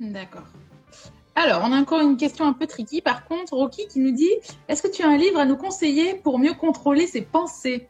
D'accord. 0.00 0.46
Alors, 1.34 1.62
on 1.64 1.72
a 1.72 1.80
encore 1.80 2.00
une 2.00 2.16
question 2.16 2.46
un 2.46 2.52
peu 2.52 2.66
tricky. 2.66 3.00
Par 3.00 3.24
contre, 3.24 3.52
Rocky 3.54 3.86
qui 3.86 4.00
nous 4.00 4.10
dit 4.10 4.30
Est-ce 4.68 4.82
que 4.82 4.88
tu 4.88 5.02
as 5.02 5.08
un 5.08 5.16
livre 5.16 5.38
à 5.38 5.44
nous 5.44 5.56
conseiller 5.56 6.14
pour 6.14 6.38
mieux 6.38 6.54
contrôler 6.54 7.06
ses 7.06 7.22
pensées? 7.22 7.86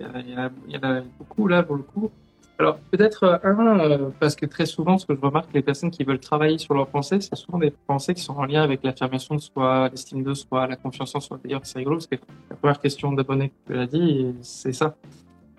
Il 0.00 0.06
y, 0.06 0.32
il 0.68 0.74
y, 0.74 0.78
en 0.78 0.82
a 0.82 1.00
beaucoup 1.18 1.46
là 1.46 1.62
pour 1.62 1.76
le 1.76 1.82
coup. 1.82 2.10
Alors 2.58 2.78
peut-être 2.90 3.24
euh, 3.24 3.38
un, 3.42 3.80
euh, 3.80 4.10
parce 4.20 4.36
que 4.36 4.46
très 4.46 4.66
souvent, 4.66 4.98
ce 4.98 5.06
que 5.06 5.14
je 5.14 5.20
remarque, 5.20 5.52
les 5.52 5.62
personnes 5.62 5.90
qui 5.90 6.04
veulent 6.04 6.20
travailler 6.20 6.58
sur 6.58 6.74
leurs 6.74 6.86
pensées, 6.86 7.20
c'est 7.20 7.34
souvent 7.34 7.58
des 7.58 7.70
pensées 7.70 8.14
qui 8.14 8.22
sont 8.22 8.36
en 8.36 8.44
lien 8.44 8.62
avec 8.62 8.84
l'affirmation 8.84 9.34
de 9.34 9.40
soi, 9.40 9.88
l'estime 9.88 10.22
de 10.22 10.34
soi, 10.34 10.66
la 10.66 10.76
confiance 10.76 11.14
en 11.14 11.20
soi. 11.20 11.40
D'ailleurs, 11.42 11.62
c'est 11.64 11.78
rigolo 11.78 11.96
parce 11.96 12.06
que 12.06 12.16
la 12.50 12.56
première 12.56 12.80
question 12.80 13.12
d'abonné 13.12 13.50
que 13.50 13.72
tu 13.72 13.78
as 13.78 13.86
dit, 13.86 14.34
c'est 14.42 14.72
ça. 14.72 14.94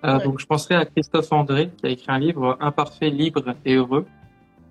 Euh, 0.04 0.18
Donc 0.18 0.38
je 0.38 0.46
penserai 0.46 0.74
à 0.76 0.84
Christophe 0.84 1.32
André 1.32 1.70
qui 1.76 1.86
a 1.86 1.90
écrit 1.90 2.10
un 2.10 2.18
livre 2.18 2.56
Imparfait, 2.60 3.10
libre 3.10 3.54
et 3.64 3.74
heureux. 3.74 4.06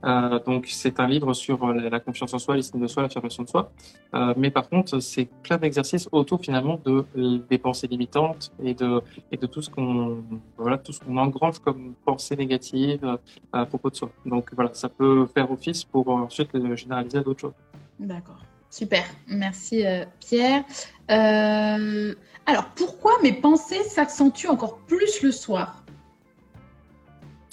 Euh, 0.04 0.40
donc 0.40 0.68
c'est 0.68 1.00
un 1.00 1.08
livre 1.08 1.34
sur 1.34 1.64
euh, 1.64 1.90
la, 1.90 2.00
confiance 2.00 2.34
en 2.34 2.40
soi, 2.40 2.56
l'estime 2.56 2.82
de 2.82 2.88
soi, 2.88 3.04
l'affirmation 3.04 3.44
de 3.44 3.50
soi. 3.50 3.72
Euh, 4.14 4.34
mais 4.36 4.52
par 4.52 4.68
contre, 4.70 5.00
c'est 5.00 5.26
plein 5.44 5.58
d'exercices 5.58 6.10
autour 6.12 6.42
finalement 6.42 6.80
de 6.86 7.06
des 7.50 7.58
pensées 7.58 7.88
limitantes 7.88 8.52
et 8.62 8.74
de 8.74 9.02
et 9.32 9.38
de 9.38 9.46
tout 9.46 9.62
ce 9.62 9.70
qu'on 9.70 10.24
voilà 10.58 10.78
tout 10.78 10.92
ce 10.92 11.00
qu'on 11.00 11.18
engrange 11.18 11.60
comme 11.60 11.94
pensée 12.06 12.36
négative 12.36 13.18
à 13.52 13.66
propos 13.66 13.90
de 13.90 13.96
soi. 13.96 14.12
Donc 14.26 14.50
voilà, 14.54 14.72
ça 14.74 14.90
peut 14.90 15.26
faire 15.28 15.50
office 15.52 15.84
pour 15.84 16.10
ensuite 16.10 16.54
le 16.54 16.76
généraliser 16.76 17.20
à 17.20 17.22
d'autres 17.22 17.42
choses. 17.42 17.54
D'accord. 18.00 18.42
Super, 18.70 19.04
merci 19.28 19.84
Pierre. 20.20 20.64
alors 21.08 22.66
pourquoi 22.76 23.12
mes 23.22 23.34
pensées 23.34 23.84
s'accentuent 23.84 24.50
encore 24.50 24.80
plus 24.80 25.22
le 25.22 25.32
soir? 25.32 25.83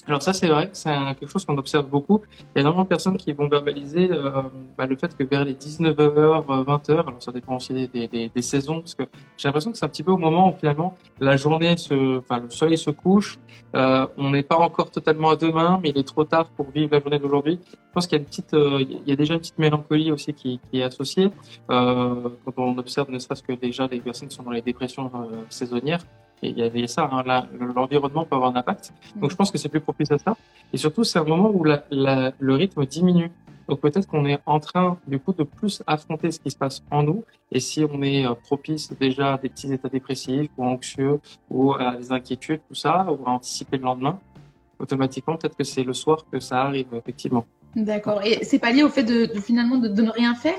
Alors 0.06 0.22
ça, 0.22 0.32
c'est 0.32 0.48
vrai, 0.48 0.70
c'est 0.72 0.90
quelque 1.18 1.30
chose 1.30 1.44
qu'on 1.44 1.58
observe 1.58 1.86
beaucoup. 1.86 2.22
Il 2.40 2.46
y 2.56 2.58
a 2.58 2.60
énormément 2.60 2.84
de 2.84 2.88
personnes 2.88 3.16
qui 3.16 3.32
vont 3.32 3.48
verbaliser 3.48 4.10
euh, 4.10 4.42
bah, 4.76 4.86
le 4.86 4.96
fait 4.96 5.14
que 5.16 5.24
vers 5.24 5.44
les 5.44 5.54
19h, 5.54 6.46
20h, 6.46 6.92
alors 6.92 7.22
ça 7.22 7.32
dépend 7.32 7.56
aussi 7.56 7.72
des, 7.74 8.08
des, 8.08 8.28
des 8.28 8.42
saisons, 8.42 8.80
parce 8.80 8.94
que 8.94 9.04
j'ai 9.36 9.48
l'impression 9.48 9.70
que 9.70 9.78
c'est 9.78 9.84
un 9.84 9.88
petit 9.88 10.02
peu 10.02 10.12
au 10.12 10.16
moment 10.16 10.50
où 10.50 10.56
finalement 10.58 10.94
la 11.20 11.36
journée, 11.36 11.76
se, 11.76 12.18
enfin 12.18 12.40
le 12.40 12.50
soleil 12.50 12.78
se 12.78 12.90
couche, 12.90 13.38
euh, 13.74 14.06
on 14.16 14.30
n'est 14.30 14.42
pas 14.42 14.56
encore 14.56 14.90
totalement 14.90 15.30
à 15.30 15.36
demain, 15.36 15.78
mais 15.82 15.90
il 15.90 15.98
est 15.98 16.06
trop 16.06 16.24
tard 16.24 16.48
pour 16.50 16.70
vivre 16.70 16.90
la 16.92 17.00
journée 17.00 17.18
d'aujourd'hui. 17.18 17.60
Je 17.90 17.92
pense 17.92 18.06
qu'il 18.06 18.16
y 18.16 18.20
a 18.20 18.22
une 18.22 18.26
petite, 18.26 18.54
euh, 18.54 18.80
il 18.80 19.06
y 19.06 19.12
a 19.12 19.16
déjà 19.16 19.34
une 19.34 19.40
petite 19.40 19.58
mélancolie 19.58 20.12
aussi 20.12 20.32
qui, 20.32 20.60
qui 20.70 20.80
est 20.80 20.84
associée 20.84 21.30
euh, 21.70 22.28
quand 22.44 22.54
on 22.56 22.78
observe 22.78 23.10
ne 23.10 23.18
serait-ce 23.18 23.42
que 23.42 23.52
déjà 23.52 23.86
les 23.86 24.00
personnes 24.00 24.28
qui 24.28 24.36
sont 24.36 24.44
dans 24.44 24.50
les 24.50 24.62
dépressions 24.62 25.10
euh, 25.14 25.42
saisonnières. 25.48 26.04
Et 26.42 26.48
il 26.50 26.58
y 26.58 26.62
avait 26.62 26.86
ça, 26.86 27.08
hein, 27.12 27.22
l'environnement 27.74 28.24
peut 28.24 28.36
avoir 28.36 28.50
un 28.50 28.56
impact. 28.56 28.92
Donc 29.16 29.30
je 29.30 29.36
pense 29.36 29.50
que 29.50 29.58
c'est 29.58 29.68
plus 29.68 29.80
propice 29.80 30.10
à 30.10 30.18
ça. 30.18 30.36
Et 30.72 30.78
surtout, 30.78 31.04
c'est 31.04 31.18
un 31.18 31.24
moment 31.24 31.50
où 31.50 31.64
la, 31.64 31.84
la, 31.90 32.32
le 32.38 32.54
rythme 32.54 32.86
diminue. 32.86 33.30
Donc 33.68 33.80
peut-être 33.80 34.08
qu'on 34.08 34.26
est 34.26 34.40
en 34.46 34.58
train 34.58 34.98
du 35.06 35.20
coup 35.20 35.32
de 35.32 35.44
plus 35.44 35.82
affronter 35.86 36.32
ce 36.32 36.40
qui 36.40 36.50
se 36.50 36.56
passe 36.56 36.82
en 36.90 37.04
nous. 37.04 37.24
Et 37.52 37.60
si 37.60 37.84
on 37.84 38.02
est 38.02 38.26
euh, 38.26 38.34
propice 38.34 38.92
déjà 38.98 39.34
à 39.34 39.38
des 39.38 39.48
petits 39.48 39.72
états 39.72 39.88
dépressifs 39.88 40.50
ou 40.56 40.64
anxieux 40.64 41.20
ou 41.50 41.74
à 41.74 41.94
des 41.96 42.10
inquiétudes, 42.10 42.62
tout 42.66 42.74
ça, 42.74 43.06
ou 43.12 43.24
à 43.26 43.30
anticiper 43.30 43.76
le 43.76 43.84
lendemain, 43.84 44.18
automatiquement 44.80 45.36
peut-être 45.36 45.56
que 45.56 45.62
c'est 45.62 45.84
le 45.84 45.92
soir 45.92 46.24
que 46.32 46.40
ça 46.40 46.62
arrive 46.62 46.88
effectivement. 46.94 47.44
D'accord. 47.76 48.22
Et 48.24 48.44
c'est 48.44 48.58
pas 48.58 48.72
lié 48.72 48.82
au 48.82 48.88
fait 48.88 49.04
de, 49.04 49.26
de 49.32 49.40
finalement 49.40 49.76
de, 49.76 49.86
de, 49.86 50.02
ne 50.02 50.10
rien 50.10 50.34
faire? 50.34 50.58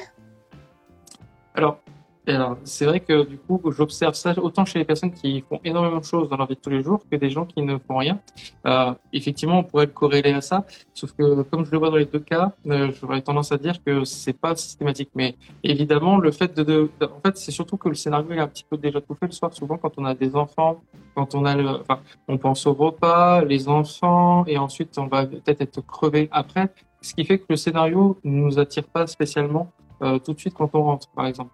Alors 1.53 1.79
alors, 2.27 2.57
c'est 2.63 2.85
vrai 2.85 2.99
que 2.99 3.25
du 3.25 3.37
coup, 3.37 3.59
j'observe 3.71 4.13
ça 4.13 4.33
autant 4.37 4.63
chez 4.63 4.77
les 4.77 4.85
personnes 4.85 5.11
qui 5.11 5.41
font 5.41 5.59
énormément 5.63 5.99
de 5.99 6.03
choses 6.03 6.29
dans 6.29 6.37
leur 6.37 6.47
vie 6.47 6.55
de 6.55 6.59
tous 6.59 6.69
les 6.69 6.83
jours 6.83 7.01
que 7.09 7.15
des 7.15 7.29
gens 7.31 7.45
qui 7.45 7.61
ne 7.63 7.77
font 7.79 7.97
rien. 7.97 8.19
Euh, 8.67 8.93
effectivement, 9.11 9.59
on 9.59 9.63
pourrait 9.63 9.87
le 9.87 9.91
corréler 9.91 10.31
à 10.31 10.41
ça, 10.41 10.65
sauf 10.93 11.13
que 11.13 11.41
comme 11.43 11.65
je 11.65 11.71
le 11.71 11.79
vois 11.79 11.89
dans 11.89 11.95
les 11.97 12.05
deux 12.05 12.19
cas, 12.19 12.53
euh, 12.67 12.91
j'aurais 12.99 13.21
tendance 13.21 13.51
à 13.51 13.57
dire 13.57 13.83
que 13.83 14.03
c'est 14.03 14.33
pas 14.39 14.55
systématique. 14.55 15.09
Mais 15.15 15.35
évidemment, 15.63 16.17
le 16.17 16.31
fait 16.31 16.55
de, 16.55 16.63
de, 16.63 16.89
en 17.01 17.19
fait, 17.25 17.37
c'est 17.37 17.51
surtout 17.51 17.77
que 17.77 17.89
le 17.89 17.95
scénario 17.95 18.31
est 18.31 18.39
un 18.39 18.47
petit 18.47 18.65
peu 18.69 18.77
déjà 18.77 19.01
tout 19.01 19.15
fait 19.15 19.25
le 19.25 19.31
soir. 19.31 19.51
Souvent, 19.53 19.77
quand 19.77 19.93
on 19.97 20.05
a 20.05 20.13
des 20.13 20.35
enfants, 20.35 20.81
quand 21.15 21.33
on 21.33 21.45
a 21.45 21.55
le, 21.55 21.67
enfin, 21.67 22.01
on 22.27 22.37
pense 22.37 22.67
au 22.67 22.73
repas, 22.73 23.43
les 23.43 23.67
enfants, 23.67 24.45
et 24.45 24.57
ensuite 24.57 24.97
on 24.99 25.07
va 25.07 25.25
peut-être 25.25 25.61
être 25.61 25.81
crevé 25.81 26.29
après. 26.31 26.71
Ce 27.01 27.15
qui 27.15 27.25
fait 27.25 27.39
que 27.39 27.45
le 27.49 27.55
scénario 27.55 28.19
ne 28.23 28.43
nous 28.43 28.59
attire 28.59 28.83
pas 28.83 29.07
spécialement 29.07 29.71
euh, 30.03 30.19
tout 30.19 30.33
de 30.33 30.39
suite 30.39 30.53
quand 30.53 30.69
on 30.75 30.83
rentre, 30.83 31.09
par 31.15 31.25
exemple. 31.25 31.51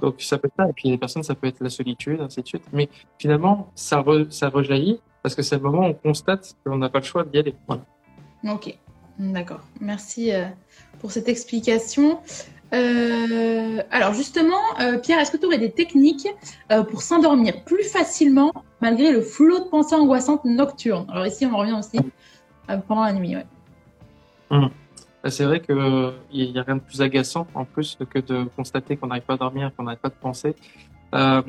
Donc 0.00 0.20
ça 0.22 0.38
peut 0.38 0.48
être 0.48 0.54
ça, 0.56 0.68
et 0.68 0.72
puis 0.72 0.90
les 0.90 0.98
personnes, 0.98 1.22
ça 1.22 1.34
peut 1.34 1.46
être 1.46 1.60
la 1.60 1.70
solitude, 1.70 2.20
ainsi 2.20 2.42
de 2.42 2.46
suite. 2.46 2.64
Mais 2.72 2.88
finalement, 3.18 3.70
ça, 3.74 4.04
ça 4.30 4.48
rejaillit 4.48 5.00
parce 5.22 5.34
que 5.34 5.42
c'est 5.42 5.56
le 5.56 5.62
moment 5.62 5.82
où 5.82 5.90
on 5.90 5.94
constate 5.94 6.56
qu'on 6.64 6.78
n'a 6.78 6.88
pas 6.88 7.00
le 7.00 7.04
choix 7.04 7.24
d'y 7.24 7.38
aller. 7.38 7.54
Voilà. 7.66 7.82
Ok, 8.48 8.76
d'accord. 9.18 9.60
Merci 9.80 10.32
euh, 10.32 10.46
pour 11.00 11.10
cette 11.10 11.28
explication. 11.28 12.20
Euh, 12.72 13.82
alors 13.90 14.12
justement, 14.14 14.60
euh, 14.80 14.98
Pierre, 14.98 15.18
est-ce 15.18 15.30
que 15.30 15.36
tu 15.36 15.46
aurais 15.46 15.58
des 15.58 15.72
techniques 15.72 16.28
pour 16.90 17.02
s'endormir 17.02 17.64
plus 17.64 17.84
facilement 17.84 18.52
malgré 18.80 19.10
le 19.10 19.22
flot 19.22 19.60
de 19.60 19.68
pensées 19.68 19.96
angoissantes 19.96 20.44
nocturnes? 20.44 21.06
Alors 21.10 21.26
ici, 21.26 21.46
on 21.46 21.56
revient 21.56 21.76
aussi 21.78 21.98
pendant 22.86 23.04
la 23.04 23.12
nuit. 23.12 23.36
Ouais. 23.36 23.46
Hum. 24.50 24.70
Bah, 25.28 25.32
c'est 25.32 25.44
vrai 25.44 25.60
qu'il 25.60 25.76
n'y 25.76 26.58
a 26.58 26.62
rien 26.62 26.76
de 26.76 26.80
plus 26.80 27.02
agaçant 27.02 27.46
en 27.54 27.66
plus 27.66 27.98
que 28.08 28.18
de 28.18 28.44
constater 28.56 28.96
qu'on 28.96 29.08
n'arrive 29.08 29.24
pas 29.24 29.34
à 29.34 29.36
dormir, 29.36 29.70
qu'on 29.76 29.82
n'arrive 29.82 30.00
pas 30.00 30.08
de 30.08 30.14
penser. 30.14 30.54
Euh, 31.14 31.42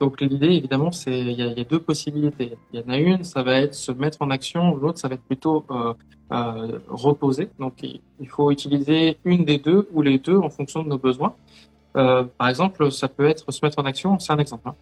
donc 0.00 0.22
l'idée, 0.22 0.46
évidemment, 0.46 0.92
c'est 0.92 1.20
il 1.20 1.32
y, 1.32 1.42
a 1.42 1.64
deux 1.64 1.78
possibilités. 1.78 2.56
Il 2.72 2.80
y 2.80 2.82
en 2.82 2.88
a 2.88 2.96
une, 2.96 3.24
ça 3.24 3.42
va 3.42 3.60
être 3.60 3.74
se 3.74 3.92
mettre 3.92 4.22
en 4.22 4.30
action. 4.30 4.74
L'autre, 4.76 4.98
ça 4.98 5.08
va 5.08 5.16
être 5.16 5.24
plutôt 5.24 5.66
euh, 5.70 5.92
euh, 6.32 6.78
reposer. 6.88 7.50
Donc 7.58 7.82
il 7.82 8.28
faut 8.30 8.50
utiliser 8.50 9.18
une 9.26 9.44
des 9.44 9.58
deux 9.58 9.90
ou 9.92 10.00
les 10.00 10.18
deux 10.18 10.38
en 10.38 10.48
fonction 10.48 10.82
de 10.82 10.88
nos 10.88 10.98
besoins. 10.98 11.34
Euh, 11.98 12.24
par 12.38 12.48
exemple, 12.48 12.90
ça 12.90 13.08
peut 13.08 13.26
être 13.26 13.52
se 13.52 13.62
mettre 13.62 13.78
en 13.78 13.84
action. 13.84 14.18
C'est 14.18 14.32
un 14.32 14.38
exemple. 14.38 14.70
Hein. 14.70 14.74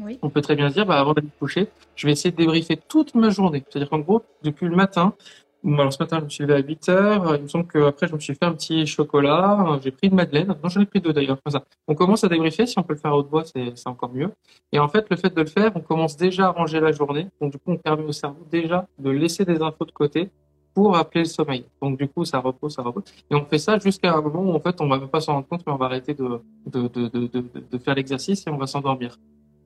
Oui. 0.00 0.18
On 0.22 0.28
peut 0.28 0.40
très 0.40 0.56
bien 0.56 0.70
dire, 0.70 0.86
bah, 0.86 0.98
avant 0.98 1.12
d'aller 1.12 1.28
coucher, 1.38 1.68
je 1.94 2.06
vais 2.06 2.12
essayer 2.12 2.32
de 2.32 2.36
débriefer 2.36 2.76
toute 2.76 3.14
ma 3.14 3.30
journée. 3.30 3.62
C'est-à-dire 3.68 3.90
qu'en 3.90 4.00
gros, 4.00 4.22
depuis 4.42 4.66
le 4.66 4.74
matin, 4.74 5.14
alors 5.64 5.92
ce 5.92 6.02
matin, 6.02 6.18
je 6.18 6.24
me 6.24 6.28
suis 6.28 6.42
levé 6.44 6.54
à 6.54 6.58
8 6.58 6.88
heures. 6.88 7.36
Il 7.36 7.42
me 7.42 7.48
semble 7.48 7.66
qu'après, 7.66 8.08
je 8.08 8.14
me 8.14 8.20
suis 8.20 8.34
fait 8.34 8.44
un 8.44 8.52
petit 8.52 8.86
chocolat. 8.86 9.78
J'ai 9.82 9.90
pris 9.92 10.08
une 10.08 10.14
madeleine. 10.14 10.48
Non, 10.48 10.68
j'en 10.68 10.80
ai 10.80 10.86
pris 10.86 11.00
deux 11.00 11.12
d'ailleurs. 11.12 11.38
On 11.86 11.94
commence 11.94 12.24
à 12.24 12.28
débriefer. 12.28 12.66
Si 12.66 12.78
on 12.78 12.82
peut 12.82 12.94
le 12.94 12.98
faire 12.98 13.12
à 13.12 13.16
haute 13.16 13.28
voix, 13.28 13.44
c'est 13.44 13.86
encore 13.86 14.12
mieux. 14.12 14.30
Et 14.72 14.78
en 14.78 14.88
fait, 14.88 15.06
le 15.10 15.16
fait 15.16 15.34
de 15.34 15.40
le 15.40 15.46
faire, 15.46 15.70
on 15.74 15.80
commence 15.80 16.16
déjà 16.16 16.46
à 16.46 16.50
ranger 16.50 16.80
la 16.80 16.92
journée. 16.92 17.28
Donc 17.40 17.52
du 17.52 17.58
coup, 17.58 17.72
on 17.72 17.76
permet 17.76 18.04
au 18.04 18.12
cerveau 18.12 18.44
déjà 18.50 18.86
de 18.98 19.10
laisser 19.10 19.44
des 19.44 19.62
infos 19.62 19.84
de 19.84 19.92
côté 19.92 20.30
pour 20.74 20.96
appeler 20.96 21.22
le 21.22 21.28
sommeil. 21.28 21.64
Donc 21.80 21.98
du 21.98 22.08
coup, 22.08 22.24
ça 22.24 22.38
repose, 22.38 22.74
ça 22.74 22.82
repose. 22.82 23.04
Et 23.30 23.34
on 23.34 23.44
fait 23.44 23.58
ça 23.58 23.78
jusqu'à 23.78 24.14
un 24.14 24.20
moment 24.20 24.40
où 24.42 24.54
en 24.54 24.60
fait, 24.60 24.80
on 24.80 24.88
va 24.88 24.98
même 24.98 25.08
pas 25.08 25.20
s'en 25.20 25.34
rendre 25.34 25.46
compte, 25.46 25.62
mais 25.66 25.72
on 25.72 25.76
va 25.76 25.86
arrêter 25.86 26.14
de, 26.14 26.40
de, 26.66 26.88
de, 26.88 27.08
de, 27.08 27.28
de 27.70 27.78
faire 27.78 27.94
l'exercice 27.94 28.46
et 28.46 28.50
on 28.50 28.56
va 28.56 28.66
s'endormir. 28.66 29.18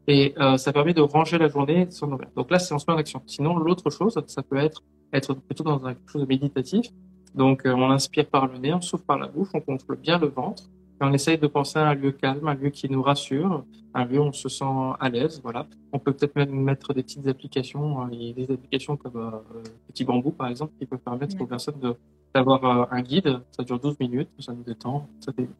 Et 0.08 0.34
euh, 0.38 0.56
ça 0.56 0.72
permet 0.72 0.94
de 0.94 1.00
ranger 1.00 1.38
la 1.38 1.48
journée 1.48 1.86
de 1.86 1.90
s'endormir. 1.90 2.28
Donc 2.36 2.50
là, 2.50 2.58
c'est 2.58 2.74
en 2.74 2.76
met 2.76 2.94
en 2.94 2.96
action. 2.96 3.22
Sinon, 3.26 3.56
l'autre 3.58 3.90
chose, 3.90 4.20
ça 4.26 4.42
peut 4.42 4.56
être 4.56 4.82
être 5.12 5.34
plutôt 5.34 5.64
dans 5.64 5.78
quelque 5.78 6.10
chose 6.10 6.22
de 6.22 6.26
méditatif. 6.26 6.86
Donc, 7.34 7.66
euh, 7.66 7.74
on 7.74 7.90
inspire 7.90 8.26
par 8.26 8.46
le 8.46 8.58
nez, 8.58 8.72
on 8.72 8.80
souffle 8.80 9.04
par 9.04 9.18
la 9.18 9.28
bouche, 9.28 9.48
on 9.54 9.60
contrôle 9.60 9.96
bien 9.96 10.18
le 10.18 10.28
ventre. 10.28 10.64
Et 11.00 11.04
on 11.04 11.12
essaye 11.12 11.36
de 11.36 11.46
penser 11.46 11.78
à 11.78 11.88
un 11.88 11.94
lieu 11.94 12.12
calme, 12.12 12.48
un 12.48 12.54
lieu 12.54 12.70
qui 12.70 12.88
nous 12.88 13.02
rassure, 13.02 13.64
un 13.92 14.04
lieu 14.06 14.18
où 14.18 14.24
on 14.24 14.32
se 14.32 14.48
sent 14.48 14.64
à 14.98 15.08
l'aise. 15.10 15.40
Voilà. 15.42 15.66
On 15.92 15.98
peut 15.98 16.12
peut-être 16.12 16.34
même 16.36 16.50
mettre 16.50 16.94
des 16.94 17.02
petites 17.02 17.26
applications, 17.28 18.08
il 18.10 18.22
y 18.22 18.30
a 18.30 18.32
des 18.32 18.52
applications 18.52 18.96
comme 18.96 19.16
euh, 19.16 19.62
Petit 19.88 20.04
Bambou, 20.04 20.30
par 20.30 20.48
exemple, 20.48 20.72
qui 20.78 20.86
peuvent 20.86 20.98
permettre 20.98 21.38
aux 21.40 21.46
personnes 21.46 21.94
d'avoir 22.34 22.64
euh, 22.64 22.84
un 22.90 23.02
guide. 23.02 23.40
Ça 23.52 23.62
dure 23.62 23.78
12 23.78 24.00
minutes, 24.00 24.30
ça 24.38 24.54
nous 24.54 24.62
détend, 24.62 25.06
ça 25.20 25.32
détend. 25.32 25.52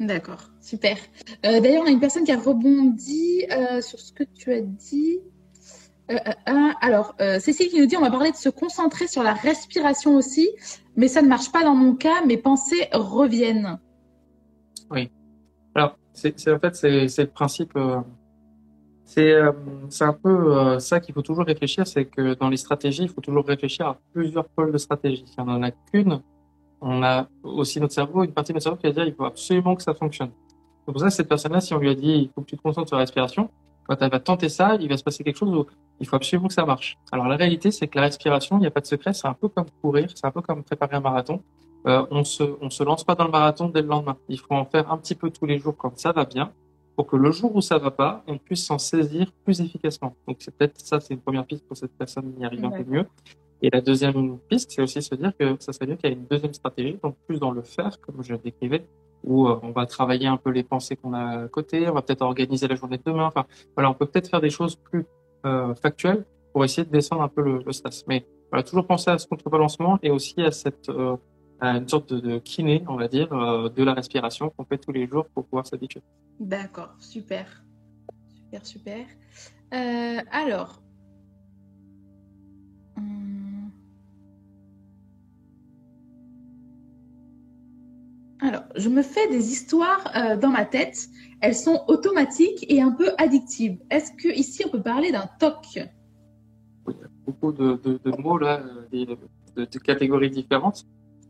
D'accord, 0.00 0.48
super. 0.62 0.96
Euh, 1.44 1.60
D'ailleurs, 1.60 1.82
on 1.82 1.86
a 1.86 1.90
une 1.90 2.00
personne 2.00 2.24
qui 2.24 2.32
a 2.32 2.38
rebondi 2.38 3.44
euh, 3.52 3.82
sur 3.82 4.00
ce 4.00 4.14
que 4.14 4.24
tu 4.24 4.50
as 4.50 4.62
dit. 4.62 5.18
Euh, 6.10 6.16
alors, 6.80 7.14
Cécile 7.38 7.68
qui 7.68 7.78
nous 7.78 7.86
dit 7.86 7.96
on 7.96 8.00
va 8.00 8.10
parler 8.10 8.32
de 8.32 8.36
se 8.36 8.48
concentrer 8.48 9.06
sur 9.06 9.22
la 9.22 9.34
respiration 9.34 10.16
aussi, 10.16 10.48
mais 10.96 11.06
ça 11.06 11.20
ne 11.22 11.28
marche 11.28 11.52
pas 11.52 11.62
dans 11.62 11.74
mon 11.74 11.94
cas, 11.94 12.24
mes 12.24 12.38
pensées 12.38 12.88
reviennent. 12.92 13.78
Oui. 14.90 15.10
Alors, 15.74 15.96
c'est 16.14 16.34
en 16.50 16.58
fait, 16.58 16.74
c'est 16.74 17.22
le 17.22 17.26
principe. 17.26 17.78
c'est 19.04 19.34
un 19.34 20.12
peu 20.14 20.80
ça 20.80 20.98
qu'il 20.98 21.14
faut 21.14 21.22
toujours 21.22 21.44
réfléchir 21.44 21.86
c'est 21.86 22.06
que 22.06 22.34
dans 22.34 22.48
les 22.48 22.56
stratégies, 22.56 23.02
il 23.02 23.08
faut 23.10 23.20
toujours 23.20 23.46
réfléchir 23.46 23.86
à 23.86 24.00
plusieurs 24.12 24.48
pôles 24.48 24.72
de 24.72 24.78
stratégie. 24.78 25.24
Si 25.26 25.38
on 25.38 25.44
n'en 25.44 25.62
a 25.62 25.70
qu'une, 25.70 26.22
on 26.80 27.02
a 27.02 27.28
aussi 27.42 27.80
notre 27.80 27.92
cerveau, 27.92 28.24
une 28.24 28.32
partie 28.32 28.52
de 28.52 28.56
notre 28.56 28.64
cerveau 28.64 28.78
qui 28.78 28.86
va 28.86 28.92
dire 28.92 29.04
il 29.04 29.14
faut 29.14 29.24
absolument 29.24 29.76
que 29.76 29.82
ça 29.82 29.94
fonctionne. 29.94 30.30
C'est 30.86 30.92
pour 30.92 31.00
ça, 31.00 31.10
cette 31.10 31.28
personne-là, 31.28 31.60
si 31.60 31.74
on 31.74 31.78
lui 31.78 31.90
a 31.90 31.94
dit 31.94 32.12
il 32.12 32.30
faut 32.34 32.40
que 32.42 32.46
tu 32.46 32.56
te 32.56 32.62
concentres 32.62 32.88
sur 32.88 32.96
la 32.96 33.02
respiration, 33.02 33.50
quand 33.86 33.96
elle 34.00 34.10
va 34.10 34.20
tenter 34.20 34.48
ça, 34.48 34.76
il 34.76 34.88
va 34.88 34.96
se 34.96 35.02
passer 35.02 35.24
quelque 35.24 35.36
chose 35.36 35.52
où 35.52 35.66
il 35.98 36.06
faut 36.06 36.16
absolument 36.16 36.48
que 36.48 36.54
ça 36.54 36.64
marche. 36.64 36.96
Alors 37.12 37.26
la 37.26 37.36
réalité, 37.36 37.70
c'est 37.70 37.88
que 37.88 37.96
la 37.96 38.04
respiration, 38.04 38.56
il 38.58 38.60
n'y 38.60 38.66
a 38.66 38.70
pas 38.70 38.80
de 38.80 38.86
secret, 38.86 39.12
c'est 39.12 39.26
un 39.26 39.34
peu 39.34 39.48
comme 39.48 39.66
courir, 39.82 40.08
c'est 40.14 40.26
un 40.26 40.30
peu 40.30 40.40
comme 40.42 40.62
préparer 40.62 40.96
un 40.96 41.00
marathon. 41.00 41.42
Euh, 41.86 42.06
on 42.10 42.24
se, 42.24 42.42
on 42.60 42.70
se 42.70 42.84
lance 42.84 43.04
pas 43.04 43.14
dans 43.14 43.24
le 43.24 43.30
marathon 43.30 43.68
dès 43.68 43.82
le 43.82 43.88
lendemain. 43.88 44.16
Il 44.28 44.38
faut 44.38 44.54
en 44.54 44.64
faire 44.64 44.92
un 44.92 44.98
petit 44.98 45.14
peu 45.14 45.30
tous 45.30 45.46
les 45.46 45.58
jours 45.58 45.76
quand 45.76 45.98
ça 45.98 46.12
va 46.12 46.24
bien, 46.24 46.52
pour 46.94 47.06
que 47.06 47.16
le 47.16 47.30
jour 47.32 47.54
où 47.56 47.60
ça 47.60 47.78
va 47.78 47.90
pas, 47.90 48.22
on 48.26 48.38
puisse 48.38 48.64
s'en 48.64 48.78
saisir 48.78 49.32
plus 49.44 49.60
efficacement. 49.60 50.14
Donc 50.28 50.36
c'est 50.40 50.54
peut-être 50.54 50.78
ça, 50.80 51.00
c'est 51.00 51.14
une 51.14 51.20
première 51.20 51.46
piste 51.46 51.66
pour 51.66 51.76
cette 51.76 51.96
personne 51.96 52.32
d'y 52.32 52.44
arriver 52.44 52.66
un 52.66 52.70
peu 52.70 52.84
mieux. 52.84 53.06
Et 53.62 53.70
la 53.70 53.80
deuxième 53.80 54.38
piste, 54.48 54.72
c'est 54.72 54.82
aussi 54.82 55.02
se 55.02 55.14
dire 55.14 55.32
que 55.38 55.56
ça 55.58 55.72
serait 55.72 55.86
bien 55.86 55.96
qu'il 55.96 56.08
y 56.08 56.12
ait 56.12 56.16
une 56.16 56.26
deuxième 56.26 56.54
stratégie, 56.54 56.98
donc 57.02 57.16
plus 57.26 57.38
dans 57.38 57.50
le 57.50 57.62
faire, 57.62 58.00
comme 58.00 58.22
je 58.22 58.34
décrivais, 58.34 58.86
où 59.22 59.46
euh, 59.46 59.58
on 59.62 59.70
va 59.70 59.86
travailler 59.86 60.26
un 60.26 60.38
peu 60.38 60.50
les 60.50 60.62
pensées 60.62 60.96
qu'on 60.96 61.12
a 61.12 61.42
à 61.42 61.48
côté, 61.48 61.88
on 61.88 61.94
va 61.94 62.02
peut-être 62.02 62.22
organiser 62.22 62.68
la 62.68 62.74
journée 62.74 62.96
de 62.96 63.02
demain. 63.04 63.26
Enfin, 63.26 63.44
voilà, 63.76 63.90
on 63.90 63.94
peut 63.94 64.06
peut-être 64.06 64.28
faire 64.28 64.40
des 64.40 64.50
choses 64.50 64.76
plus 64.76 65.04
euh, 65.44 65.74
factuelles 65.74 66.24
pour 66.52 66.64
essayer 66.64 66.86
de 66.86 66.90
descendre 66.90 67.22
un 67.22 67.28
peu 67.28 67.42
le, 67.42 67.62
le 67.64 67.72
stress. 67.72 68.04
Mais 68.08 68.26
voilà, 68.50 68.62
toujours 68.62 68.86
penser 68.86 69.10
à 69.10 69.18
ce 69.18 69.26
contrebalancement 69.26 69.98
et 70.02 70.10
aussi 70.10 70.40
à 70.42 70.50
cette 70.50 70.88
euh, 70.88 71.16
à 71.60 71.76
une 71.76 71.86
sorte 71.86 72.14
de, 72.14 72.38
kiné, 72.38 72.82
on 72.88 72.96
va 72.96 73.06
dire, 73.06 73.28
de 73.28 73.84
la 73.84 73.92
respiration 73.92 74.48
qu'on 74.48 74.64
fait 74.64 74.78
tous 74.78 74.92
les 74.92 75.06
jours 75.06 75.26
pour 75.34 75.44
pouvoir 75.44 75.66
s'habituer. 75.66 76.00
D'accord, 76.38 76.88
super, 76.98 77.62
super, 78.34 78.64
super. 78.64 79.06
Alors. 79.70 80.80
Hum... 82.96 83.39
Alors, 88.42 88.62
je 88.74 88.88
me 88.88 89.02
fais 89.02 89.28
des 89.28 89.52
histoires 89.52 90.10
euh, 90.16 90.36
dans 90.36 90.48
ma 90.50 90.64
tête. 90.64 91.08
Elles 91.40 91.54
sont 91.54 91.84
automatiques 91.88 92.64
et 92.68 92.80
un 92.80 92.90
peu 92.90 93.10
addictives. 93.18 93.78
Est-ce 93.90 94.12
que 94.12 94.28
ici 94.28 94.62
on 94.66 94.70
peut 94.70 94.82
parler 94.82 95.12
d'un 95.12 95.28
TOC? 95.38 95.80
Oui, 96.86 96.94
il 96.96 97.00
y 97.00 97.04
a 97.04 97.08
beaucoup 97.26 97.52
de, 97.52 97.78
mots 98.18 98.38
là, 98.38 98.62
de, 98.92 99.16
de, 99.56 99.78
catégories 99.78 100.30
différentes. 100.30 100.86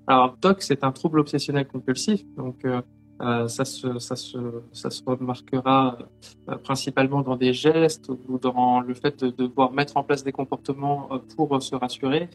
Alors, 0.06 0.36
TOC, 0.38 0.62
c'est 0.62 0.84
un 0.84 0.92
trouble 0.92 1.20
obsessionnel 1.20 1.66
compulsif. 1.66 2.22
Donc, 2.36 2.64
euh, 2.64 2.80
euh, 3.20 3.48
ça, 3.48 3.64
se, 3.64 3.98
ça, 3.98 4.16
se, 4.16 4.38
ça 4.72 4.90
se 4.90 5.02
remarquera 5.04 5.98
euh, 6.48 6.56
principalement 6.56 7.22
dans 7.22 7.36
des 7.36 7.52
gestes 7.52 8.08
ou 8.28 8.38
dans 8.38 8.80
le 8.80 8.94
fait 8.94 9.22
de, 9.22 9.30
de 9.30 9.46
devoir 9.46 9.72
mettre 9.72 9.96
en 9.96 10.04
place 10.04 10.24
des 10.24 10.32
comportements 10.32 11.08
euh, 11.12 11.18
pour 11.36 11.62
se 11.62 11.74
rassurer. 11.74 12.28